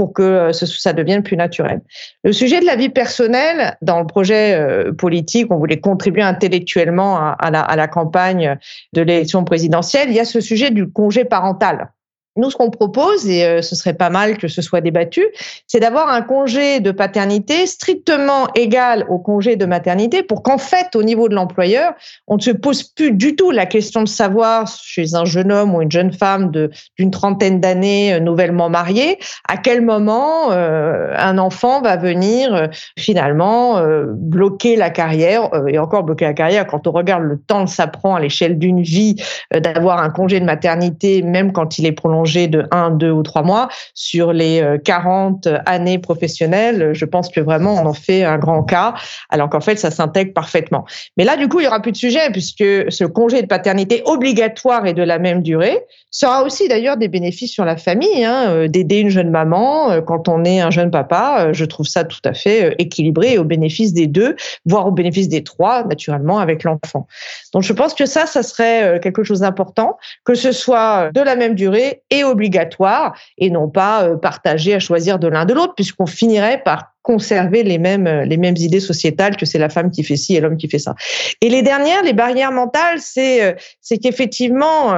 pour 0.00 0.14
que 0.14 0.22
euh, 0.22 0.52
ça 0.54 0.94
devienne 0.94 1.22
plus 1.22 1.36
naturel. 1.36 1.82
Le 2.24 2.32
sujet 2.32 2.58
de 2.58 2.64
la 2.64 2.74
vie 2.74 2.88
personnelle, 2.88 3.76
dans 3.82 4.00
le 4.00 4.06
projet 4.06 4.54
euh, 4.54 4.94
politique, 4.94 5.52
on 5.52 5.58
voulait 5.58 5.78
contribuer 5.78 6.22
intellectuellement 6.22 7.18
à, 7.38 7.50
la, 7.50 7.60
à 7.60 7.76
la 7.76 7.86
campagne 7.86 8.56
de 8.94 9.02
l'élection 9.02 9.44
présidentielle, 9.44 10.08
il 10.08 10.14
y 10.14 10.18
a 10.18 10.24
ce 10.24 10.40
sujet 10.40 10.70
du 10.70 10.90
congé 10.90 11.26
parental. 11.26 11.90
Nous, 12.36 12.48
ce 12.48 12.56
qu'on 12.56 12.70
propose, 12.70 13.28
et 13.28 13.44
euh, 13.44 13.60
ce 13.60 13.74
serait 13.74 13.94
pas 13.94 14.08
mal 14.08 14.38
que 14.38 14.46
ce 14.46 14.62
soit 14.62 14.80
débattu, 14.80 15.26
c'est 15.66 15.80
d'avoir 15.80 16.08
un 16.08 16.22
congé 16.22 16.78
de 16.78 16.92
paternité 16.92 17.66
strictement 17.66 18.46
égal 18.54 19.04
au 19.08 19.18
congé 19.18 19.56
de 19.56 19.66
maternité 19.66 20.22
pour 20.22 20.44
qu'en 20.44 20.56
fait, 20.56 20.94
au 20.94 21.02
niveau 21.02 21.28
de 21.28 21.34
l'employeur, 21.34 21.92
on 22.28 22.36
ne 22.36 22.40
se 22.40 22.52
pose 22.52 22.84
plus 22.84 23.10
du 23.10 23.34
tout 23.34 23.50
la 23.50 23.66
question 23.66 24.04
de 24.04 24.08
savoir 24.08 24.68
chez 24.68 25.16
un 25.16 25.24
jeune 25.24 25.50
homme 25.50 25.74
ou 25.74 25.82
une 25.82 25.90
jeune 25.90 26.12
femme 26.12 26.52
d'une 26.96 27.10
trentaine 27.10 27.60
d'années 27.60 28.14
euh, 28.14 28.20
nouvellement 28.20 28.70
mariée, 28.70 29.18
à 29.48 29.56
quel 29.56 29.82
moment 29.82 30.52
euh, 30.52 31.12
un 31.16 31.36
enfant 31.36 31.82
va 31.82 31.96
venir 31.96 32.68
finalement 32.96 33.82
bloquer 34.14 34.76
la 34.76 34.90
carrière, 34.90 35.50
et 35.66 35.78
encore 35.78 36.04
bloquer 36.04 36.26
la 36.26 36.34
carrière 36.34 36.66
quand 36.66 36.86
on 36.86 36.92
regarde 36.92 37.24
le 37.24 37.38
temps 37.38 37.64
que 37.64 37.70
ça 37.70 37.88
prend 37.88 38.14
à 38.14 38.20
l'échelle 38.20 38.58
d'une 38.58 38.82
vie 38.82 39.16
d'avoir 39.52 39.98
un 39.98 40.10
congé 40.10 40.38
de 40.38 40.44
maternité, 40.44 41.22
même 41.22 41.52
quand 41.52 41.78
il 41.78 41.86
est 41.86 41.92
prolongé 41.92 42.19
de 42.22 42.66
1, 42.70 42.90
2 42.90 43.10
ou 43.10 43.22
3 43.22 43.42
mois. 43.42 43.68
Sur 43.94 44.32
les 44.32 44.78
40 44.84 45.46
euh, 45.46 45.58
années 45.66 45.98
professionnelles, 45.98 46.90
je 46.92 47.04
pense 47.04 47.28
que 47.28 47.40
vraiment 47.40 47.74
on 47.74 47.86
en 47.86 47.94
fait 47.94 48.24
un 48.24 48.38
grand 48.38 48.62
cas, 48.62 48.94
alors 49.28 49.48
qu'en 49.48 49.60
fait 49.60 49.76
ça 49.76 49.90
s'intègre 49.90 50.32
parfaitement. 50.32 50.84
Mais 51.16 51.24
là, 51.24 51.36
du 51.36 51.48
coup, 51.48 51.60
il 51.60 51.64
y 51.64 51.66
aura 51.66 51.80
plus 51.80 51.92
de 51.92 51.96
sujet 51.96 52.30
puisque 52.32 52.64
ce 52.88 53.04
congé 53.04 53.42
de 53.42 53.46
paternité 53.46 54.02
obligatoire 54.04 54.86
et 54.86 54.92
de 54.92 55.02
la 55.02 55.18
même 55.18 55.42
durée 55.42 55.78
sera 56.10 56.42
aussi 56.42 56.68
d'ailleurs 56.68 56.96
des 56.96 57.08
bénéfices 57.08 57.52
sur 57.52 57.64
la 57.64 57.76
famille, 57.76 58.24
hein, 58.24 58.50
euh, 58.50 58.68
d'aider 58.68 58.98
une 58.98 59.10
jeune 59.10 59.30
maman 59.30 59.90
euh, 59.90 60.00
quand 60.00 60.28
on 60.28 60.44
est 60.44 60.60
un 60.60 60.70
jeune 60.70 60.90
papa. 60.90 61.52
Je 61.52 61.64
trouve 61.64 61.86
ça 61.86 62.04
tout 62.04 62.20
à 62.24 62.34
fait 62.34 62.74
équilibré 62.78 63.38
au 63.38 63.44
bénéfice 63.44 63.92
des 63.92 64.06
deux, 64.06 64.36
voire 64.64 64.86
au 64.86 64.90
bénéfice 64.90 65.28
des 65.28 65.44
trois, 65.44 65.84
naturellement, 65.84 66.38
avec 66.38 66.64
l'enfant. 66.64 67.06
Donc 67.52 67.62
je 67.62 67.72
pense 67.72 67.94
que 67.94 68.06
ça, 68.06 68.26
ça 68.26 68.42
serait 68.42 69.00
quelque 69.00 69.22
chose 69.22 69.40
d'important, 69.40 69.96
que 70.24 70.34
ce 70.34 70.52
soit 70.52 71.10
de 71.12 71.20
la 71.20 71.36
même 71.36 71.54
durée 71.54 72.02
et 72.10 72.24
obligatoire 72.24 73.18
et 73.38 73.50
non 73.50 73.68
pas 73.68 74.04
euh, 74.04 74.16
partagé 74.16 74.74
à 74.74 74.78
choisir 74.78 75.18
de 75.18 75.28
l'un 75.28 75.44
de 75.44 75.54
l'autre 75.54 75.74
puisqu'on 75.74 76.06
finirait 76.06 76.62
par 76.62 76.92
conserver 77.02 77.62
les 77.62 77.78
mêmes 77.78 78.06
euh, 78.06 78.24
les 78.24 78.36
mêmes 78.36 78.56
idées 78.56 78.80
sociétales 78.80 79.36
que 79.36 79.46
c'est 79.46 79.58
la 79.58 79.68
femme 79.68 79.90
qui 79.90 80.04
fait 80.04 80.16
ci 80.16 80.36
et 80.36 80.40
l'homme 80.40 80.56
qui 80.56 80.68
fait 80.68 80.78
ça. 80.78 80.94
Et 81.40 81.48
les 81.48 81.62
dernières, 81.62 82.02
les 82.02 82.12
barrières 82.12 82.52
mentales, 82.52 83.00
c'est 83.00 83.42
euh, 83.42 83.52
c'est 83.80 83.98
qu'effectivement 83.98 84.94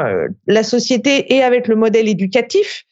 la 0.47 0.63
société 0.63 1.35
et 1.35 1.43
avec 1.43 1.69
le 1.69 1.77
modèle 1.77 2.09
éducatif 2.09 2.85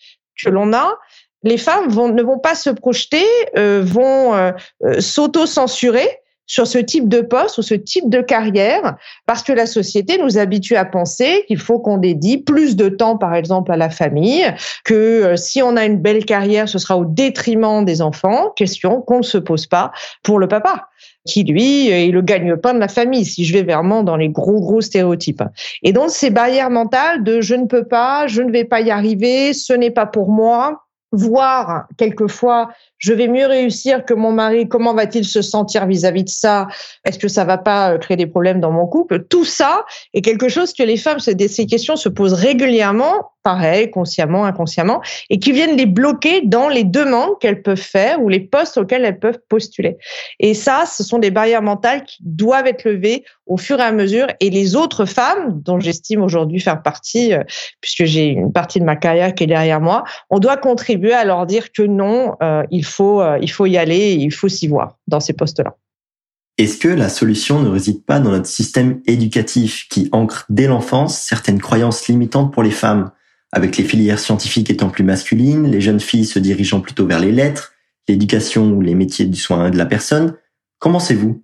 que 0.42 0.50
l'on 0.50 0.72
a, 0.72 0.94
les 1.42 1.58
femmes 1.58 1.88
vont, 1.88 2.08
ne 2.08 2.22
vont 2.22 2.38
pas 2.38 2.54
se 2.54 2.70
projeter, 2.70 3.24
vont 3.56 4.52
s'auto-censurer 4.98 6.08
sur 6.50 6.66
ce 6.66 6.78
type 6.78 7.08
de 7.08 7.20
poste 7.20 7.58
ou 7.58 7.62
ce 7.62 7.74
type 7.74 8.10
de 8.10 8.20
carrière 8.20 8.96
parce 9.24 9.44
que 9.44 9.52
la 9.52 9.66
société 9.66 10.18
nous 10.18 10.36
habitue 10.36 10.74
à 10.74 10.84
penser 10.84 11.44
qu'il 11.46 11.58
faut 11.58 11.78
qu'on 11.78 11.96
dédie 11.96 12.38
plus 12.38 12.74
de 12.74 12.88
temps, 12.88 13.16
par 13.16 13.36
exemple, 13.36 13.70
à 13.70 13.76
la 13.76 13.88
famille, 13.88 14.44
que 14.84 14.94
euh, 14.94 15.36
si 15.36 15.62
on 15.62 15.76
a 15.76 15.84
une 15.84 15.98
belle 15.98 16.24
carrière, 16.24 16.68
ce 16.68 16.80
sera 16.80 16.98
au 16.98 17.04
détriment 17.04 17.84
des 17.84 18.02
enfants. 18.02 18.50
Question 18.56 19.00
qu'on 19.00 19.18
ne 19.18 19.22
se 19.22 19.38
pose 19.38 19.66
pas 19.66 19.92
pour 20.24 20.40
le 20.40 20.48
papa 20.48 20.88
qui 21.24 21.44
lui 21.44 21.88
est 21.88 22.10
le 22.10 22.22
gagne-pain 22.22 22.74
de 22.74 22.78
la 22.78 22.88
famille, 22.88 23.26
si 23.26 23.44
je 23.44 23.52
vais 23.52 23.62
vraiment 23.62 24.02
dans 24.02 24.16
les 24.16 24.30
gros 24.30 24.58
gros 24.58 24.80
stéréotypes. 24.80 25.42
Et 25.82 25.92
donc 25.92 26.10
ces 26.10 26.30
barrières 26.30 26.70
mentales 26.70 27.22
de 27.22 27.42
je 27.42 27.54
ne 27.54 27.66
peux 27.66 27.84
pas, 27.84 28.26
je 28.26 28.42
ne 28.42 28.50
vais 28.50 28.64
pas 28.64 28.80
y 28.80 28.90
arriver, 28.90 29.52
ce 29.52 29.74
n'est 29.74 29.90
pas 29.90 30.06
pour 30.06 30.30
moi, 30.30 30.86
voire 31.12 31.86
quelquefois 31.96 32.70
je 33.00 33.14
vais 33.14 33.28
mieux 33.28 33.46
réussir 33.46 34.04
que 34.04 34.12
mon 34.12 34.30
mari, 34.30 34.68
comment 34.68 34.94
va-t-il 34.94 35.24
se 35.24 35.40
sentir 35.40 35.86
vis-à-vis 35.86 36.24
de 36.24 36.28
ça? 36.28 36.68
Est-ce 37.06 37.18
que 37.18 37.28
ça 37.28 37.44
va 37.44 37.56
pas 37.56 37.92
euh, 37.92 37.98
créer 37.98 38.18
des 38.18 38.26
problèmes 38.26 38.60
dans 38.60 38.70
mon 38.70 38.86
couple? 38.86 39.24
Tout 39.24 39.46
ça 39.46 39.86
est 40.12 40.20
quelque 40.20 40.48
chose 40.48 40.74
que 40.74 40.82
les 40.82 40.98
femmes, 40.98 41.18
ces 41.18 41.66
questions 41.66 41.96
se 41.96 42.10
posent 42.10 42.34
régulièrement, 42.34 43.32
pareil, 43.42 43.90
consciemment, 43.90 44.44
inconsciemment, 44.44 45.00
et 45.30 45.38
qui 45.38 45.52
viennent 45.52 45.76
les 45.76 45.86
bloquer 45.86 46.42
dans 46.42 46.68
les 46.68 46.84
demandes 46.84 47.38
qu'elles 47.40 47.62
peuvent 47.62 47.78
faire 47.78 48.22
ou 48.22 48.28
les 48.28 48.40
postes 48.40 48.76
auxquels 48.76 49.06
elles 49.06 49.18
peuvent 49.18 49.40
postuler. 49.48 49.96
Et 50.38 50.52
ça, 50.52 50.84
ce 50.84 51.02
sont 51.02 51.18
des 51.18 51.30
barrières 51.30 51.62
mentales 51.62 52.04
qui 52.04 52.18
doivent 52.20 52.66
être 52.66 52.84
levées 52.84 53.24
au 53.50 53.56
fur 53.56 53.80
et 53.80 53.82
à 53.82 53.92
mesure. 53.92 54.28
Et 54.38 54.48
les 54.48 54.76
autres 54.76 55.04
femmes, 55.04 55.60
dont 55.62 55.80
j'estime 55.80 56.22
aujourd'hui 56.22 56.60
faire 56.60 56.82
partie, 56.82 57.34
euh, 57.34 57.42
puisque 57.80 58.04
j'ai 58.04 58.28
une 58.28 58.52
partie 58.52 58.78
de 58.78 58.84
ma 58.84 58.96
carrière 58.96 59.34
qui 59.34 59.44
est 59.44 59.48
derrière 59.48 59.80
moi, 59.80 60.04
on 60.30 60.38
doit 60.38 60.56
contribuer 60.56 61.12
à 61.12 61.24
leur 61.24 61.46
dire 61.46 61.72
que 61.72 61.82
non, 61.82 62.36
euh, 62.42 62.62
il 62.70 62.84
faut, 62.84 63.20
euh, 63.20 63.38
il 63.42 63.50
faut 63.50 63.66
y 63.66 63.76
aller, 63.76 64.12
il 64.12 64.32
faut 64.32 64.48
s'y 64.48 64.68
voir 64.68 64.96
dans 65.08 65.20
ces 65.20 65.32
postes-là. 65.32 65.76
Est-ce 66.58 66.78
que 66.78 66.88
la 66.88 67.08
solution 67.08 67.60
ne 67.60 67.68
réside 67.68 68.04
pas 68.04 68.20
dans 68.20 68.30
notre 68.30 68.46
système 68.46 69.00
éducatif 69.06 69.88
qui 69.90 70.08
ancre 70.12 70.46
dès 70.48 70.66
l'enfance 70.66 71.18
certaines 71.18 71.60
croyances 71.60 72.06
limitantes 72.06 72.52
pour 72.52 72.62
les 72.62 72.70
femmes, 72.70 73.10
avec 73.50 73.76
les 73.76 73.84
filières 73.84 74.20
scientifiques 74.20 74.70
étant 74.70 74.90
plus 74.90 75.02
masculines, 75.04 75.68
les 75.68 75.80
jeunes 75.80 76.00
filles 76.00 76.26
se 76.26 76.38
dirigeant 76.38 76.80
plutôt 76.80 77.06
vers 77.06 77.18
les 77.18 77.32
lettres, 77.32 77.72
l'éducation 78.08 78.70
ou 78.70 78.80
les 78.80 78.94
métiers 78.94 79.26
du 79.26 79.38
soin 79.38 79.70
de 79.70 79.78
la 79.78 79.86
personne 79.86 80.36
Comment 80.78 80.98
c'est-vous 80.98 81.42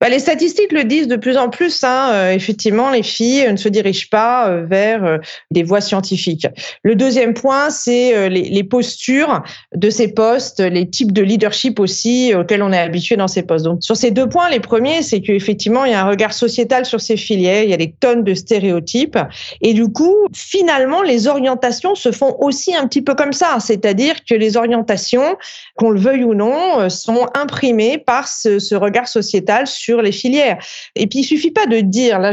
bah, 0.00 0.08
les 0.08 0.18
statistiques 0.18 0.72
le 0.72 0.84
disent 0.84 1.08
de 1.08 1.16
plus 1.16 1.36
en 1.36 1.48
plus. 1.48 1.84
Hein, 1.84 2.10
euh, 2.12 2.32
effectivement, 2.32 2.90
les 2.90 3.02
filles 3.02 3.50
ne 3.50 3.56
se 3.56 3.68
dirigent 3.68 4.08
pas 4.10 4.48
euh, 4.48 4.66
vers 4.66 5.04
euh, 5.04 5.18
des 5.50 5.62
voies 5.62 5.80
scientifiques. 5.80 6.46
Le 6.82 6.94
deuxième 6.94 7.32
point, 7.32 7.70
c'est 7.70 8.28
les, 8.28 8.64
postures 8.64 9.42
de 9.74 9.90
ces 9.90 10.08
postes, 10.08 10.60
les 10.60 10.88
types 10.88 11.12
de 11.12 11.22
leadership 11.22 11.78
aussi 11.78 12.34
auxquels 12.34 12.62
on 12.62 12.72
est 12.72 12.78
habitué 12.78 13.16
dans 13.16 13.28
ces 13.28 13.42
postes. 13.42 13.64
Donc, 13.64 13.82
sur 13.82 13.96
ces 13.96 14.10
deux 14.10 14.28
points, 14.28 14.50
les 14.50 14.60
premiers, 14.60 15.02
c'est 15.02 15.20
qu'effectivement, 15.20 15.84
il 15.84 15.92
y 15.92 15.94
a 15.94 16.02
un 16.04 16.08
regard 16.08 16.32
sociétal 16.32 16.86
sur 16.86 17.00
ces 17.00 17.16
filières, 17.16 17.62
il 17.62 17.70
y 17.70 17.74
a 17.74 17.78
des 17.78 17.92
tonnes 17.92 18.24
de 18.24 18.34
stéréotypes, 18.34 19.18
et 19.60 19.74
du 19.74 19.88
coup, 19.88 20.16
finalement, 20.34 21.02
les 21.02 21.28
orientations 21.28 21.94
se 21.94 22.10
font 22.10 22.36
aussi 22.40 22.74
un 22.74 22.86
petit 22.86 23.02
peu 23.02 23.14
comme 23.14 23.32
ça, 23.32 23.58
c'est-à-dire 23.60 24.16
que 24.28 24.34
les 24.34 24.56
orientations, 24.56 25.36
qu'on 25.76 25.90
le 25.90 26.00
veuille 26.00 26.24
ou 26.24 26.34
non, 26.34 26.88
sont 26.88 27.26
imprimées 27.34 27.98
par 27.98 28.28
ce, 28.28 28.74
regard 28.74 29.08
sociétal 29.08 29.66
les 29.92 30.12
filières. 30.12 30.58
Et 30.94 31.06
puis 31.06 31.20
il 31.20 31.24
suffit 31.24 31.50
pas 31.50 31.66
de 31.66 31.80
dire 31.80 32.18
là, 32.18 32.30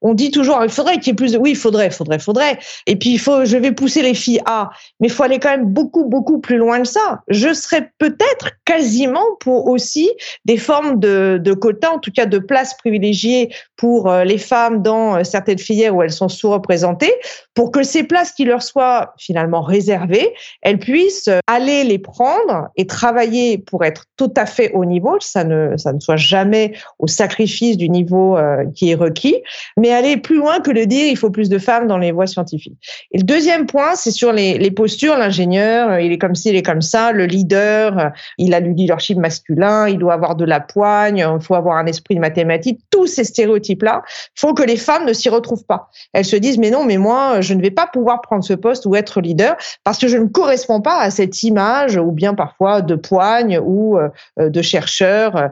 on 0.00 0.14
dit 0.14 0.30
toujours 0.30 0.60
il 0.62 0.70
faudrait 0.70 0.98
qu'il 0.98 1.08
y 1.08 1.10
ait 1.10 1.14
plus 1.14 1.32
de, 1.32 1.38
oui, 1.38 1.50
il 1.50 1.56
faudrait, 1.56 1.90
faudrait, 1.90 2.18
faudrait. 2.18 2.58
Et 2.86 2.96
puis 2.96 3.10
il 3.10 3.18
faut, 3.18 3.44
je 3.44 3.56
vais 3.56 3.72
pousser 3.72 4.02
les 4.02 4.14
filles 4.14 4.40
à, 4.46 4.70
mais 5.00 5.08
il 5.08 5.12
faut 5.12 5.22
aller 5.22 5.38
quand 5.38 5.50
même 5.50 5.66
beaucoup, 5.66 6.04
beaucoup 6.04 6.40
plus 6.40 6.56
loin 6.56 6.80
que 6.80 6.88
ça. 6.88 7.20
Je 7.28 7.52
serais 7.52 7.90
peut-être 7.98 8.50
quasiment 8.64 9.24
pour 9.40 9.68
aussi 9.68 10.10
des 10.44 10.56
formes 10.56 10.98
de, 10.98 11.40
de 11.42 11.52
quotas, 11.52 11.90
en 11.90 11.98
tout 11.98 12.12
cas 12.12 12.26
de 12.26 12.38
places 12.38 12.74
privilégiées 12.74 13.52
pour 13.76 14.10
euh, 14.10 14.24
les 14.24 14.38
femmes 14.38 14.82
dans 14.82 15.16
euh, 15.16 15.24
certaines 15.24 15.58
filières 15.58 15.94
où 15.94 16.02
elles 16.02 16.12
sont 16.12 16.28
sous-représentées, 16.28 17.14
pour 17.54 17.72
que 17.72 17.82
ces 17.82 18.04
places 18.04 18.32
qui 18.32 18.44
leur 18.44 18.62
soient 18.62 19.14
finalement 19.18 19.62
réservées, 19.62 20.32
elles 20.62 20.78
puissent 20.78 21.30
aller 21.46 21.84
les 21.84 21.98
prendre 21.98 22.68
et 22.76 22.86
travailler 22.86 23.58
pour 23.58 23.84
être 23.84 24.04
tout 24.16 24.32
à 24.36 24.46
fait 24.46 24.70
au 24.72 24.84
niveau, 24.84 25.16
ça 25.20 25.44
ne, 25.44 25.76
ça 25.76 25.92
ne 25.92 26.00
soit 26.00 26.16
jamais 26.16 26.61
au 26.98 27.06
sacrifice 27.06 27.76
du 27.76 27.88
niveau 27.88 28.36
euh, 28.36 28.64
qui 28.74 28.90
est 28.90 28.94
requis, 28.94 29.36
mais 29.76 29.92
aller 29.92 30.16
plus 30.16 30.36
loin 30.36 30.60
que 30.60 30.70
de 30.70 30.84
dire 30.84 31.06
il 31.06 31.16
faut 31.16 31.30
plus 31.30 31.48
de 31.48 31.58
femmes 31.58 31.86
dans 31.86 31.98
les 31.98 32.12
voies 32.12 32.26
scientifiques. 32.26 32.76
Et 33.12 33.18
le 33.18 33.24
deuxième 33.24 33.66
point, 33.66 33.94
c'est 33.94 34.10
sur 34.10 34.32
les, 34.32 34.70
postures. 34.70 35.16
L'ingénieur, 35.16 35.90
euh, 35.90 36.00
il 36.00 36.12
est 36.12 36.18
comme 36.18 36.34
ci, 36.34 36.50
il 36.50 36.56
est 36.56 36.62
comme 36.62 36.80
ça. 36.80 37.12
Le 37.12 37.26
leader, 37.26 37.98
euh, 37.98 38.08
il 38.38 38.54
a 38.54 38.60
du 38.60 38.72
leadership 38.72 39.18
masculin, 39.18 39.88
il 39.88 39.98
doit 39.98 40.14
avoir 40.14 40.34
de 40.36 40.44
la 40.44 40.60
poigne, 40.60 41.18
il 41.18 41.44
faut 41.44 41.54
avoir 41.54 41.76
un 41.76 41.86
esprit 41.86 42.14
de 42.14 42.20
mathématiques. 42.20 42.80
Tous 42.90 43.06
ces 43.06 43.24
stéréotypes-là 43.24 44.02
font 44.34 44.54
que 44.54 44.62
les 44.62 44.76
femmes 44.76 45.06
ne 45.06 45.12
s'y 45.12 45.28
retrouvent 45.28 45.64
pas. 45.64 45.90
Elles 46.12 46.24
se 46.24 46.36
disent 46.36 46.58
mais 46.58 46.70
non, 46.70 46.84
mais 46.84 46.96
moi, 46.96 47.40
je 47.40 47.54
ne 47.54 47.60
vais 47.60 47.70
pas 47.70 47.86
pouvoir 47.86 48.20
prendre 48.22 48.44
ce 48.44 48.54
poste 48.54 48.86
ou 48.86 48.96
être 48.96 49.20
leader 49.20 49.56
parce 49.84 49.98
que 49.98 50.08
je 50.08 50.16
ne 50.16 50.26
corresponds 50.26 50.80
pas 50.80 50.98
à 50.98 51.10
cette 51.10 51.42
image 51.42 51.96
ou 51.96 52.12
bien 52.12 52.34
parfois 52.34 52.82
de 52.82 52.94
poigne 52.94 53.58
ou 53.58 53.98
de 54.38 54.62
chercheur 54.62 55.50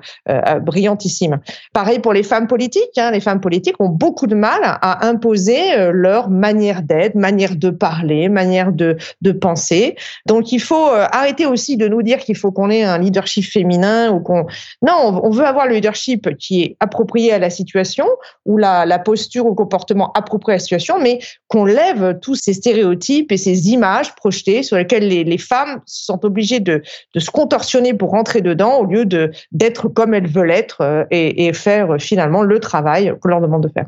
Pareil 1.73 1.99
pour 1.99 2.13
les 2.13 2.23
femmes 2.23 2.47
politiques. 2.47 2.97
Hein. 2.97 3.11
Les 3.11 3.21
femmes 3.21 3.41
politiques 3.41 3.77
ont 3.81 3.89
beaucoup 3.89 4.27
de 4.27 4.35
mal 4.35 4.61
à 4.63 5.07
imposer 5.07 5.73
euh, 5.75 5.91
leur 5.93 6.31
manière 6.31 6.83
d'être, 6.83 7.15
manière 7.15 7.57
de 7.57 7.71
parler, 7.71 8.29
manière 8.29 8.73
de, 8.73 8.97
penser. 9.41 9.97
Donc 10.27 10.53
il 10.53 10.61
faut 10.61 10.89
euh, 10.89 11.07
arrêter 11.13 11.47
aussi 11.47 11.77
de 11.77 11.89
nous 11.89 12.03
dire 12.03 12.19
qu'il 12.19 12.37
faut 12.37 12.51
qu'on 12.51 12.71
ait 12.71 12.83
un 12.83 12.99
leadership 12.99 13.45
féminin 13.45 14.11
ou 14.11 14.21
qu'on 14.21 14.47
non, 14.83 15.21
on 15.23 15.31
veut 15.31 15.45
avoir 15.45 15.67
le 15.67 15.75
leadership 15.75 16.37
qui 16.37 16.63
est 16.63 16.77
approprié 16.81 17.33
à 17.33 17.39
la 17.39 17.51
situation 17.51 18.07
ou 18.45 18.57
la, 18.57 18.99
posture 18.99 19.47
ou 19.47 19.55
comportement 19.55 20.13
approprié 20.13 20.55
à 20.55 20.57
la 20.57 20.61
situation, 20.61 20.99
mais 21.01 21.21
qu'on 21.49 21.65
lève 21.65 22.19
tous 22.21 22.35
ces 22.35 22.55
stéréotypes 22.55 23.33
et 23.33 23.37
ces 23.37 23.71
images 23.71 24.15
projetées 24.15 24.63
sur 24.63 24.77
lesquelles 24.77 25.09
les, 25.09 25.39
femmes 25.39 25.81
sont 25.87 26.25
obligées 26.25 26.61
de, 26.61 26.83
se 27.17 27.31
contorsionner 27.31 27.95
pour 27.95 28.11
rentrer 28.11 28.41
dedans 28.41 28.79
au 28.79 28.85
lieu 28.85 29.07
d'être 29.53 29.89
comme 29.89 30.15
elles 30.15 30.29
veulent 30.29 30.51
être 30.51 30.81
euh, 30.83 30.90
et, 31.11 31.47
et 31.47 31.53
faire 31.53 31.97
finalement 31.99 32.43
le 32.43 32.59
travail 32.59 33.15
qu'on 33.21 33.29
leur 33.29 33.41
demande 33.41 33.63
de 33.63 33.69
faire. 33.69 33.87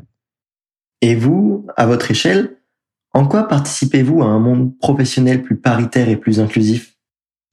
Et 1.01 1.15
vous, 1.15 1.67
à 1.75 1.85
votre 1.85 2.11
échelle, 2.11 2.57
en 3.13 3.27
quoi 3.27 3.47
participez-vous 3.47 4.21
à 4.21 4.25
un 4.25 4.39
monde 4.39 4.77
professionnel 4.79 5.43
plus 5.43 5.57
paritaire 5.57 6.09
et 6.09 6.15
plus 6.15 6.39
inclusif? 6.39 6.92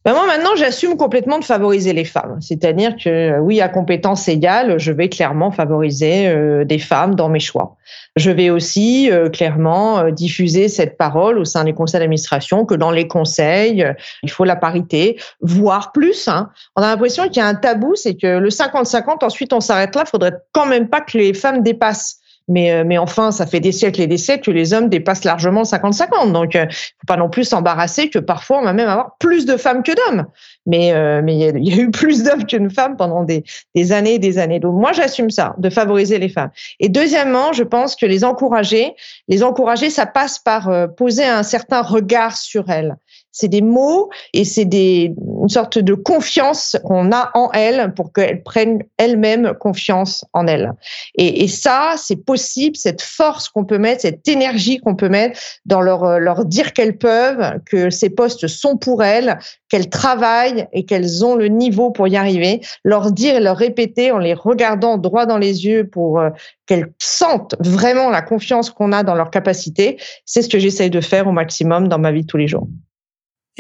Ben 0.03 0.15
moi 0.15 0.27
maintenant 0.27 0.57
j'assume 0.57 0.97
complètement 0.97 1.39
de 1.39 1.45
favoriser 1.45 1.93
les 1.93 2.07
femmes, 2.07 2.39
c'est-à-dire 2.41 2.97
que 2.97 3.39
oui 3.41 3.61
à 3.61 3.69
compétences 3.69 4.29
égales, 4.29 4.79
je 4.79 4.93
vais 4.93 5.11
clairement 5.11 5.51
favoriser 5.51 6.27
euh, 6.27 6.65
des 6.65 6.79
femmes 6.79 7.15
dans 7.15 7.29
mes 7.29 7.39
choix. 7.39 7.77
Je 8.17 8.31
vais 8.31 8.49
aussi 8.49 9.11
euh, 9.11 9.29
clairement 9.29 9.99
euh, 9.99 10.11
diffuser 10.11 10.69
cette 10.69 10.97
parole 10.97 11.39
au 11.39 11.45
sein 11.45 11.65
des 11.65 11.75
conseils 11.75 12.01
d'administration 12.01 12.65
que 12.65 12.75
dans 12.75 12.91
les 12.91 13.09
conseils 13.09 13.87
il 14.23 14.31
faut 14.31 14.45
la 14.45 14.57
parité, 14.57 15.21
voire 15.43 15.93
plus. 15.93 16.29
Hein. 16.29 16.49
On 16.77 16.83
a 16.83 16.87
l'impression 16.87 17.25
qu'il 17.25 17.37
y 17.37 17.41
a 17.41 17.47
un 17.47 17.55
tabou, 17.55 17.95
c'est 17.95 18.15
que 18.15 18.39
le 18.39 18.49
50-50 18.49 19.23
ensuite 19.23 19.53
on 19.53 19.61
s'arrête 19.61 19.95
là, 19.95 20.07
faudrait 20.07 20.33
quand 20.53 20.65
même 20.65 20.89
pas 20.89 21.03
que 21.03 21.19
les 21.19 21.35
femmes 21.35 21.63
dépassent 21.63 22.20
mais, 22.51 22.73
euh, 22.73 22.83
mais 22.85 22.99
enfin, 22.99 23.31
ça 23.31 23.47
fait 23.47 23.61
des 23.61 23.71
siècles 23.71 24.01
et 24.03 24.09
des 24.09 24.19
siècles 24.19 24.47
que 24.47 24.51
les 24.51 24.75
hommes 24.75 24.89
dépassent 24.89 25.25
largement 25.25 25.63
50-50. 25.63 26.33
Donc, 26.33 26.55
il 26.55 26.61
euh, 26.61 26.67
faut 26.69 27.07
pas 27.07 27.17
non 27.17 27.31
plus 27.31 27.45
s'embarrasser 27.45 28.11
que 28.11 28.19
parfois, 28.19 28.59
on 28.59 28.65
va 28.65 28.73
même 28.73 28.89
avoir 28.89 29.17
plus 29.19 29.47
de 29.47 29.57
femmes 29.57 29.85
que 29.85 29.93
d'hommes. 29.93 30.27
Mais 30.67 30.93
euh, 30.93 31.23
mais 31.23 31.37
il 31.37 31.69
y, 31.69 31.73
a 31.73 31.83
eu 31.83 31.91
plus 31.91 32.25
d'hommes 32.25 32.45
que 32.45 32.57
de 32.57 32.69
femmes 32.69 32.97
pendant 32.97 33.23
des, 33.23 33.45
des 33.77 33.93
années 33.93 34.15
et 34.15 34.19
des 34.19 34.39
années. 34.39 34.59
Donc, 34.59 34.75
moi, 34.75 34.93
j'assume 34.93 35.31
ça, 35.31 35.55
de 35.59 35.71
favoriser 35.71 36.19
les 36.19 36.29
femmes. 36.29 36.51
Et 36.81 36.89
deuxièmement, 36.89 37.53
je 37.53 37.63
pense 37.63 37.95
que 37.95 38.05
les 38.05 38.25
encourager, 38.25 38.95
les 39.29 39.45
encourager, 39.45 39.89
ça 39.89 40.07
passe 40.07 40.41
par 40.41 40.71
poser 40.97 41.25
un 41.25 41.45
certain 41.45 41.83
regard 41.83 42.37
sur 42.37 42.69
elles 42.69 42.97
c'est 43.33 43.49
des 43.49 43.63
mots 43.63 44.11
et 44.33 44.45
c'est 44.45 44.65
des 44.65 45.15
une 45.43 45.49
sorte 45.49 45.79
de 45.79 45.95
confiance 45.95 46.77
qu'on 46.85 47.13
a 47.13 47.31
en 47.35 47.51
elles 47.53 47.95
pour 47.95 48.13
qu'elles 48.13 48.43
prennent 48.43 48.83
elles-mêmes 48.99 49.55
confiance 49.59 50.25
en 50.33 50.47
elles. 50.47 50.73
Et, 51.15 51.49
ça, 51.49 51.95
c'est 51.97 52.25
possible, 52.25 52.77
cette 52.77 53.03
force 53.03 53.49
qu'on 53.49 53.65
peut 53.65 53.79
mettre, 53.79 54.03
cette 54.03 54.27
énergie 54.29 54.79
qu'on 54.79 54.95
peut 54.95 55.09
mettre 55.09 55.41
dans 55.65 55.81
leur 55.81 56.19
leur 56.19 56.45
dire 56.45 56.73
qu'elles 56.73 56.99
peuvent, 56.99 57.61
que 57.67 57.91
ces 57.91 58.11
postes 58.11 58.47
sont 58.47 58.77
pour 58.77 59.03
elles, 59.03 59.39
qu'elles 59.69 59.89
travaillent 59.89 60.67
et 60.73 60.85
qu'elles 60.85 61.25
ont 61.25 61.37
le 61.37 61.49
niveau 61.49 61.91
pour 61.91 62.09
y 62.09 62.17
arriver, 62.17 62.61
leur 62.85 63.13
dire 63.13 63.37
et 63.37 63.41
leur 63.41 63.57
répéter 63.57 64.13
en 64.13 64.19
les 64.19 64.35
regardant 64.35 64.99
droit 64.99 65.27
dans 65.27 65.39
les 65.39 65.67
yeux 65.67 65.89
pour 65.89 66.21
euh, 66.21 66.31
qu'elles 66.67 66.93
sentent 66.99 67.57
vraiment 67.61 68.11
la 68.11 68.23
confiance 68.23 68.71
qu'on 68.71 68.93
a 68.93 69.03
dans 69.03 69.15
leur 69.15 69.31
capacité, 69.31 69.99
c'est 70.25 70.43
ce 70.43 70.49
que 70.49 70.59
j'essaye 70.59 70.91
de 70.91 71.01
faire 71.01 71.27
au 71.27 71.33
maximum 71.33 71.89
dans 71.89 71.99
ma 71.99 72.13
vie 72.13 72.27
tous 72.27 72.37
les 72.37 72.49
jours. 72.49 72.67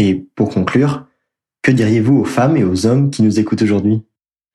Et 0.00 0.14
pour 0.34 0.48
conclure, 0.48 1.04
que 1.60 1.70
diriez-vous 1.70 2.20
aux 2.20 2.24
femmes 2.24 2.56
et 2.56 2.64
aux 2.64 2.86
hommes 2.86 3.10
qui 3.10 3.22
nous 3.22 3.38
écoutent 3.38 3.60
aujourd'hui? 3.60 4.00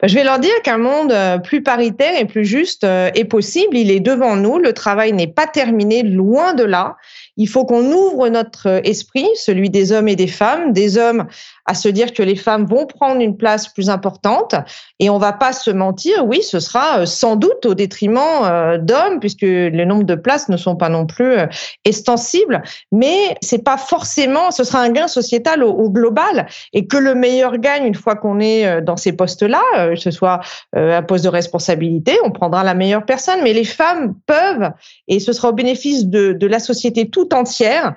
Bah, 0.01 0.07
je 0.07 0.15
vais 0.15 0.23
leur 0.23 0.39
dire 0.39 0.59
qu'un 0.63 0.79
monde 0.79 1.11
euh, 1.11 1.37
plus 1.37 1.61
paritaire 1.61 2.19
et 2.19 2.25
plus 2.25 2.45
juste 2.45 2.83
euh, 2.83 3.11
est 3.13 3.25
possible. 3.25 3.77
Il 3.77 3.91
est 3.91 3.99
devant 3.99 4.35
nous. 4.37 4.57
Le 4.57 4.73
travail 4.73 5.13
n'est 5.13 5.27
pas 5.27 5.45
terminé, 5.45 6.01
loin 6.01 6.55
de 6.55 6.63
là. 6.63 6.97
Il 7.37 7.47
faut 7.47 7.65
qu'on 7.65 7.91
ouvre 7.91 8.29
notre 8.29 8.81
esprit, 8.87 9.27
celui 9.35 9.69
des 9.69 9.91
hommes 9.91 10.07
et 10.07 10.15
des 10.15 10.27
femmes, 10.27 10.71
des 10.71 10.97
hommes 10.97 11.27
à 11.65 11.73
se 11.73 11.89
dire 11.89 12.13
que 12.13 12.23
les 12.23 12.35
femmes 12.35 12.65
vont 12.65 12.85
prendre 12.85 13.21
une 13.21 13.37
place 13.37 13.67
plus 13.67 13.89
importante. 13.89 14.55
Et 14.99 15.09
on 15.09 15.17
va 15.17 15.33
pas 15.33 15.51
se 15.51 15.71
mentir, 15.71 16.25
oui, 16.25 16.41
ce 16.43 16.59
sera 16.59 16.99
euh, 16.99 17.05
sans 17.05 17.35
doute 17.35 17.65
au 17.65 17.73
détriment 17.73 18.19
euh, 18.43 18.77
d'hommes, 18.77 19.19
puisque 19.19 19.41
les 19.41 19.85
nombres 19.85 20.03
de 20.03 20.15
places 20.15 20.47
ne 20.49 20.57
sont 20.57 20.75
pas 20.75 20.89
non 20.89 21.05
plus 21.05 21.33
euh, 21.33 21.47
extensibles. 21.83 22.61
Mais 22.91 23.35
c'est 23.41 23.63
pas 23.63 23.77
forcément, 23.77 24.51
ce 24.51 24.63
sera 24.63 24.79
un 24.79 24.89
gain 24.89 25.07
sociétal 25.07 25.63
au, 25.63 25.89
global, 25.89 26.47
et 26.73 26.87
que 26.87 26.97
le 26.97 27.15
meilleur 27.15 27.57
gagne 27.57 27.85
une 27.85 27.95
fois 27.95 28.15
qu'on 28.15 28.39
est 28.39 28.81
dans 28.81 28.97
ces 28.97 29.13
postes-là, 29.13 29.61
que 29.89 29.95
ce 29.95 30.11
soit 30.11 30.41
un 30.73 31.01
poste 31.03 31.23
de 31.23 31.29
responsabilité, 31.29 32.17
on 32.23 32.31
prendra 32.31 32.63
la 32.63 32.73
meilleure 32.73 33.05
personne. 33.05 33.39
Mais 33.43 33.53
les 33.53 33.63
femmes 33.63 34.15
peuvent, 34.25 34.71
et 35.07 35.19
ce 35.19 35.31
sera 35.31 35.49
au 35.49 35.53
bénéfice 35.53 36.05
de, 36.07 36.33
de 36.33 36.47
la 36.47 36.59
société 36.59 37.09
tout 37.09 37.24
entière 37.33 37.95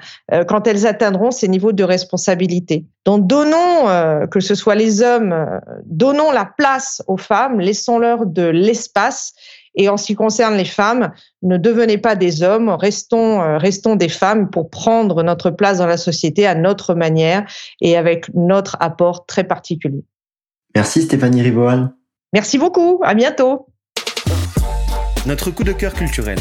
quand 0.49 0.67
elles 0.67 0.87
atteindront 0.87 1.31
ces 1.31 1.49
niveaux 1.49 1.73
de 1.73 1.85
responsabilité. 1.85 2.87
Donc 3.09 3.27
donnons, 3.27 3.89
euh, 3.89 4.27
que 4.27 4.39
ce 4.39 4.55
soit 4.55 4.75
les 4.75 5.01
hommes, 5.01 5.33
euh, 5.33 5.59
donnons 5.87 6.31
la 6.31 6.45
place 6.45 7.03
aux 7.07 7.17
femmes, 7.17 7.59
laissons-leur 7.59 8.27
de 8.27 8.43
l'espace. 8.43 9.33
Et 9.75 9.89
en 9.89 9.97
ce 9.97 10.07
qui 10.07 10.15
concerne 10.15 10.57
les 10.57 10.67
femmes, 10.67 11.13
ne 11.43 11.57
devenez 11.57 11.97
pas 11.97 12.17
des 12.17 12.43
hommes, 12.43 12.69
restons, 12.69 13.41
euh, 13.41 13.57
restons 13.57 13.97
des 13.97 14.11
femmes 14.11 14.51
pour 14.51 14.69
prendre 14.69 15.23
notre 15.23 15.51
place 15.51 15.79
dans 15.79 15.87
la 15.87 15.97
société 15.97 16.47
à 16.47 16.55
notre 16.55 16.95
manière 16.95 17.47
et 17.81 17.97
avec 17.97 18.29
notre 18.35 18.77
apport 18.81 19.25
très 19.25 19.45
particulier. 19.45 20.05
Merci 20.75 21.03
Stéphanie 21.03 21.41
Rivoal. 21.41 21.91
Merci 22.35 22.59
beaucoup, 22.59 23.01
à 23.05 23.15
bientôt. 23.15 23.69
Notre 25.25 25.51
coup 25.51 25.65
de 25.65 25.73
cœur 25.73 25.95
culturel. 25.95 26.39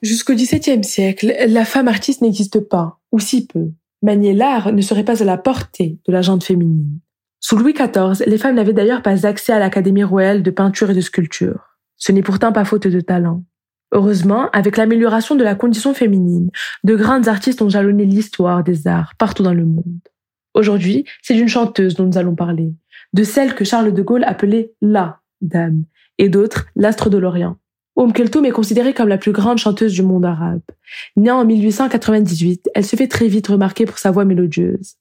Jusqu'au 0.00 0.34
XVIIe 0.34 0.84
siècle, 0.84 1.34
la 1.48 1.64
femme 1.64 1.88
artiste 1.88 2.22
n'existe 2.22 2.60
pas, 2.60 3.00
ou 3.10 3.18
si 3.18 3.46
peu. 3.46 3.70
Manier 4.00 4.32
l'art 4.32 4.72
ne 4.72 4.80
serait 4.80 5.04
pas 5.04 5.20
à 5.20 5.24
la 5.24 5.36
portée 5.36 5.98
de 6.06 6.12
la 6.12 6.22
gente 6.22 6.44
féminine. 6.44 7.00
Sous 7.40 7.56
Louis 7.56 7.72
XIV, 7.72 8.24
les 8.26 8.38
femmes 8.38 8.54
n'avaient 8.54 8.72
d'ailleurs 8.72 9.02
pas 9.02 9.26
accès 9.26 9.52
à 9.52 9.58
l'Académie 9.58 10.04
royale 10.04 10.42
de 10.42 10.50
peinture 10.50 10.90
et 10.90 10.94
de 10.94 11.00
sculpture. 11.00 11.78
Ce 11.96 12.12
n'est 12.12 12.22
pourtant 12.22 12.52
pas 12.52 12.64
faute 12.64 12.86
de 12.86 13.00
talent. 13.00 13.42
Heureusement, 13.92 14.50
avec 14.52 14.76
l'amélioration 14.76 15.34
de 15.34 15.42
la 15.42 15.56
condition 15.56 15.94
féminine, 15.94 16.50
de 16.84 16.94
grandes 16.94 17.26
artistes 17.26 17.62
ont 17.62 17.68
jalonné 17.68 18.04
l'histoire 18.04 18.62
des 18.62 18.86
arts 18.86 19.14
partout 19.18 19.42
dans 19.42 19.54
le 19.54 19.64
monde. 19.64 20.00
Aujourd'hui, 20.54 21.06
c'est 21.22 21.34
d'une 21.34 21.48
chanteuse 21.48 21.94
dont 21.94 22.04
nous 22.04 22.18
allons 22.18 22.34
parler, 22.34 22.72
de 23.14 23.24
celle 23.24 23.54
que 23.54 23.64
Charles 23.64 23.94
de 23.94 24.02
Gaulle 24.02 24.24
appelait 24.24 24.72
la 24.80 25.20
dame, 25.40 25.84
et 26.18 26.28
d'autres 26.28 26.66
l'astre 26.76 27.10
de 27.10 27.18
l'Orient. 27.18 27.56
Oum 27.98 28.12
Keltoum 28.12 28.44
est 28.44 28.52
considérée 28.52 28.94
comme 28.94 29.08
la 29.08 29.18
plus 29.18 29.32
grande 29.32 29.58
chanteuse 29.58 29.92
du 29.92 30.04
monde 30.04 30.24
arabe. 30.24 30.60
Née 31.16 31.32
en 31.32 31.44
1898, 31.44 32.70
elle 32.72 32.86
se 32.86 32.94
fait 32.94 33.08
très 33.08 33.26
vite 33.26 33.48
remarquer 33.48 33.86
pour 33.86 33.98
sa 33.98 34.12
voix 34.12 34.24
mélodieuse. 34.24 34.94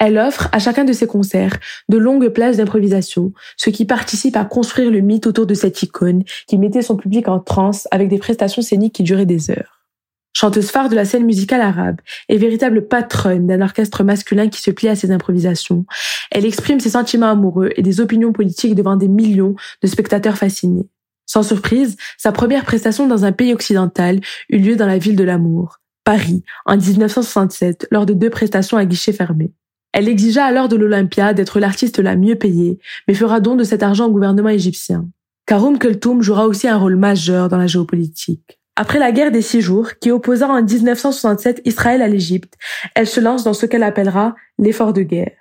Elle 0.00 0.18
offre 0.18 0.48
à 0.50 0.58
chacun 0.58 0.82
de 0.82 0.92
ses 0.92 1.06
concerts 1.06 1.56
de 1.88 1.96
longues 1.96 2.30
places 2.30 2.56
d'improvisation, 2.56 3.32
ce 3.56 3.70
qui 3.70 3.84
participe 3.84 4.36
à 4.36 4.44
construire 4.44 4.90
le 4.90 5.02
mythe 5.02 5.28
autour 5.28 5.46
de 5.46 5.54
cette 5.54 5.80
icône 5.84 6.24
qui 6.48 6.58
mettait 6.58 6.82
son 6.82 6.96
public 6.96 7.28
en 7.28 7.38
transe 7.38 7.86
avec 7.92 8.08
des 8.08 8.18
prestations 8.18 8.60
scéniques 8.60 8.96
qui 8.96 9.04
duraient 9.04 9.24
des 9.24 9.52
heures. 9.52 9.86
Chanteuse 10.32 10.72
phare 10.72 10.88
de 10.88 10.96
la 10.96 11.04
scène 11.04 11.26
musicale 11.26 11.60
arabe 11.60 12.00
et 12.28 12.38
véritable 12.38 12.88
patronne 12.88 13.46
d'un 13.46 13.62
orchestre 13.62 14.02
masculin 14.02 14.48
qui 14.48 14.60
se 14.60 14.72
plie 14.72 14.88
à 14.88 14.96
ses 14.96 15.12
improvisations, 15.12 15.86
elle 16.32 16.44
exprime 16.44 16.80
ses 16.80 16.90
sentiments 16.90 17.30
amoureux 17.30 17.70
et 17.76 17.82
des 17.82 18.00
opinions 18.00 18.32
politiques 18.32 18.74
devant 18.74 18.96
des 18.96 19.08
millions 19.08 19.54
de 19.80 19.86
spectateurs 19.86 20.36
fascinés. 20.36 20.88
Sans 21.26 21.42
surprise, 21.42 21.96
sa 22.16 22.32
première 22.32 22.64
prestation 22.64 23.06
dans 23.06 23.24
un 23.24 23.32
pays 23.32 23.52
occidental 23.52 24.20
eut 24.48 24.58
lieu 24.58 24.76
dans 24.76 24.86
la 24.86 24.98
ville 24.98 25.16
de 25.16 25.24
l'amour, 25.24 25.80
Paris, 26.04 26.44
en 26.64 26.76
1967, 26.76 27.88
lors 27.90 28.06
de 28.06 28.14
deux 28.14 28.30
prestations 28.30 28.76
à 28.76 28.84
guichet 28.84 29.12
fermé. 29.12 29.52
Elle 29.92 30.08
exigea 30.08 30.44
alors 30.44 30.68
de 30.68 30.76
l'Olympia 30.76 31.34
d'être 31.34 31.58
l'artiste 31.58 31.98
la 31.98 32.16
mieux 32.16 32.36
payée, 32.36 32.78
mais 33.08 33.14
fera 33.14 33.40
don 33.40 33.56
de 33.56 33.64
cet 33.64 33.82
argent 33.82 34.06
au 34.06 34.12
gouvernement 34.12 34.50
égyptien. 34.50 35.08
Karoum 35.46 35.78
Keltoum 35.78 36.22
jouera 36.22 36.46
aussi 36.46 36.68
un 36.68 36.76
rôle 36.76 36.96
majeur 36.96 37.48
dans 37.48 37.56
la 37.56 37.66
géopolitique. 37.66 38.60
Après 38.76 38.98
la 38.98 39.10
guerre 39.10 39.30
des 39.30 39.42
six 39.42 39.62
jours, 39.62 39.92
qui 40.00 40.10
opposa 40.10 40.48
en 40.48 40.62
1967 40.62 41.62
Israël 41.64 42.02
à 42.02 42.08
l'Égypte, 42.08 42.54
elle 42.94 43.06
se 43.06 43.20
lance 43.20 43.42
dans 43.42 43.54
ce 43.54 43.64
qu'elle 43.64 43.82
appellera 43.82 44.34
l'effort 44.58 44.92
de 44.92 45.02
guerre. 45.02 45.32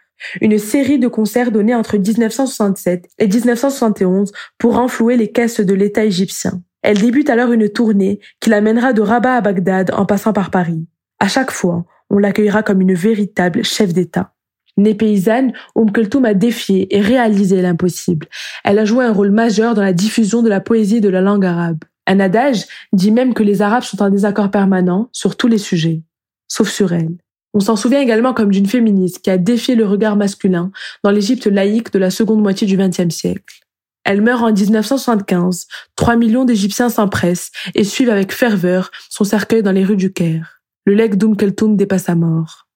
Une 0.42 0.58
série 0.58 1.00
de 1.00 1.08
concerts 1.08 1.52
donnés 1.52 1.76
entre 1.76 1.98
1967 1.98 3.08
et 3.20 3.28
1971 3.28 4.32
pour 4.58 4.76
renflouer 4.76 5.18
les 5.18 5.32
caisses 5.32 5.62
de 5.62 5.74
l'État 5.74 6.06
égyptien. 6.06 6.62
Elle 6.82 7.00
débute 7.00 7.30
alors 7.30 7.52
une 7.52 7.70
tournée 7.70 8.20
qui 8.40 8.50
l'amènera 8.50 8.94
de 8.94 9.02
Rabat 9.02 9.38
à 9.38 9.42
Bagdad 9.42 9.92
en 9.94 10.06
passant 10.06 10.34
par 10.34 10.52
Paris. 10.52 10.86
À 11.20 11.28
chaque 11.28 11.52
fois, 11.52 11.86
on 12.10 12.20
l'accueillera 12.20 12.64
comme 12.64 12.82
une 12.82 12.94
véritable 12.94 13.64
chef 13.64 13.94
d'État. 13.94 14.34
Née 14.78 14.94
paysanne, 14.94 15.54
Oum 15.76 15.90
a 16.26 16.34
défié 16.34 16.94
et 16.96 17.02
réalisé 17.02 17.62
l'impossible. 17.62 18.28
Elle 18.64 18.78
a 18.78 18.86
joué 18.86 19.06
un 19.06 19.14
rôle 19.14 19.32
majeur 19.32 19.74
dans 19.74 19.82
la 19.82 19.94
diffusion 19.94 20.42
de 20.42 20.50
la 20.50 20.60
poésie 20.60 21.02
de 21.02 21.10
la 21.10 21.22
langue 21.22 21.46
arabe. 21.46 21.80
Un 22.08 22.20
adage 22.20 22.66
dit 22.94 23.12
même 23.12 23.34
que 23.34 23.44
les 23.44 23.62
Arabes 23.62 23.84
sont 23.84 24.02
en 24.04 24.10
désaccord 24.10 24.52
permanent 24.52 25.10
sur 25.12 25.38
tous 25.38 25.48
les 25.48 25.58
sujets, 25.58 26.04
sauf 26.48 26.70
sur 26.70 26.94
elle. 26.94 27.16
On 27.58 27.62
s'en 27.62 27.78
souvient 27.78 28.02
également 28.02 28.34
comme 28.34 28.52
d'une 28.52 28.66
féministe 28.66 29.22
qui 29.22 29.30
a 29.30 29.38
défié 29.38 29.76
le 29.76 29.86
regard 29.86 30.18
masculin 30.18 30.72
dans 31.06 31.12
l'Égypte 31.12 31.48
laïque 31.48 31.94
de 31.94 32.00
la 32.00 32.10
seconde 32.10 32.42
moitié 32.42 32.68
du 32.68 32.76
XXe 32.76 33.16
siècle. 33.16 33.62
Elle 34.04 34.22
meurt 34.22 34.44
en 34.44 34.52
1975. 34.52 35.66
Trois 35.96 36.18
millions 36.18 36.44
d'Égyptiens 36.44 36.90
s'empressent 36.90 37.52
et 37.74 37.86
suivent 37.86 38.10
avec 38.10 38.34
ferveur 38.34 38.92
son 39.10 39.24
cercueil 39.24 39.64
dans 39.64 39.72
les 39.72 39.86
rues 39.86 39.96
du 39.96 40.12
Caire. 40.12 40.60
Le 40.86 40.96
legs 40.96 41.16
d'Oum 41.16 41.38
Kulthum 41.38 41.78
dépasse 41.78 42.04
sa 42.04 42.16
mort. 42.16 42.68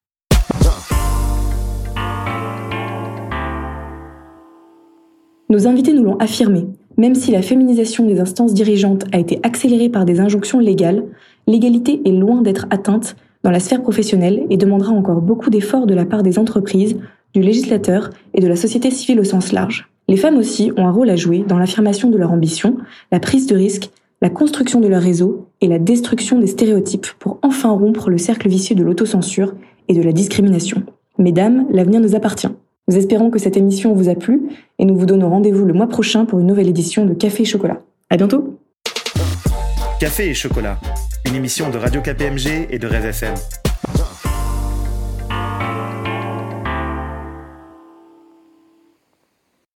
Nos 5.49 5.67
invités 5.67 5.91
nous 5.91 6.05
l'ont 6.05 6.17
affirmé. 6.19 6.67
Même 6.97 7.15
si 7.15 7.31
la 7.31 7.41
féminisation 7.41 8.05
des 8.05 8.21
instances 8.21 8.53
dirigeantes 8.53 9.03
a 9.11 9.19
été 9.19 9.41
accélérée 9.43 9.89
par 9.89 10.05
des 10.05 10.21
injonctions 10.21 10.59
légales, 10.59 11.03
l'égalité 11.47 12.01
est 12.05 12.11
loin 12.13 12.41
d'être 12.41 12.65
atteinte 12.69 13.17
dans 13.43 13.51
la 13.51 13.59
sphère 13.59 13.81
professionnelle 13.81 14.45
et 14.49 14.57
demandera 14.57 14.91
encore 14.91 15.21
beaucoup 15.21 15.49
d'efforts 15.49 15.87
de 15.87 15.93
la 15.93 16.05
part 16.05 16.23
des 16.23 16.39
entreprises, 16.39 16.97
du 17.33 17.41
législateur 17.41 18.09
et 18.33 18.41
de 18.41 18.47
la 18.47 18.55
société 18.55 18.91
civile 18.91 19.19
au 19.19 19.23
sens 19.23 19.51
large. 19.51 19.89
Les 20.07 20.17
femmes 20.17 20.37
aussi 20.37 20.71
ont 20.75 20.87
un 20.87 20.91
rôle 20.91 21.09
à 21.09 21.15
jouer 21.15 21.45
dans 21.47 21.59
l'affirmation 21.59 22.09
de 22.09 22.17
leur 22.17 22.31
ambition, 22.31 22.77
la 23.11 23.19
prise 23.19 23.45
de 23.47 23.55
risque, 23.55 23.91
la 24.21 24.29
construction 24.29 24.81
de 24.81 24.87
leur 24.87 25.01
réseau 25.01 25.47
et 25.61 25.67
la 25.67 25.79
destruction 25.79 26.39
des 26.39 26.47
stéréotypes 26.47 27.07
pour 27.19 27.39
enfin 27.41 27.69
rompre 27.69 28.09
le 28.09 28.17
cercle 28.17 28.49
vicieux 28.49 28.75
de 28.75 28.83
l'autocensure 28.83 29.53
et 29.87 29.93
de 29.93 30.01
la 30.01 30.11
discrimination. 30.11 30.83
Mesdames, 31.17 31.67
l'avenir 31.71 32.01
nous 32.01 32.15
appartient. 32.15 32.49
Nous 32.87 32.97
espérons 32.97 33.29
que 33.29 33.39
cette 33.39 33.55
émission 33.55 33.93
vous 33.93 34.09
a 34.09 34.15
plu 34.15 34.49
et 34.79 34.85
nous 34.85 34.95
vous 34.95 35.05
donnons 35.05 35.29
rendez-vous 35.29 35.65
le 35.65 35.73
mois 35.73 35.87
prochain 35.87 36.25
pour 36.25 36.39
une 36.39 36.47
nouvelle 36.47 36.69
édition 36.69 37.05
de 37.05 37.13
Café 37.13 37.43
et 37.43 37.45
Chocolat. 37.45 37.81
À 38.09 38.17
bientôt! 38.17 38.57
Café 39.99 40.29
et 40.29 40.33
Chocolat, 40.33 40.79
une 41.25 41.35
émission 41.35 41.69
de 41.69 41.77
Radio 41.77 42.01
KPMG 42.01 42.67
et 42.69 42.79
de 42.79 42.87
Rêve 42.87 43.07
FM. 43.07 43.33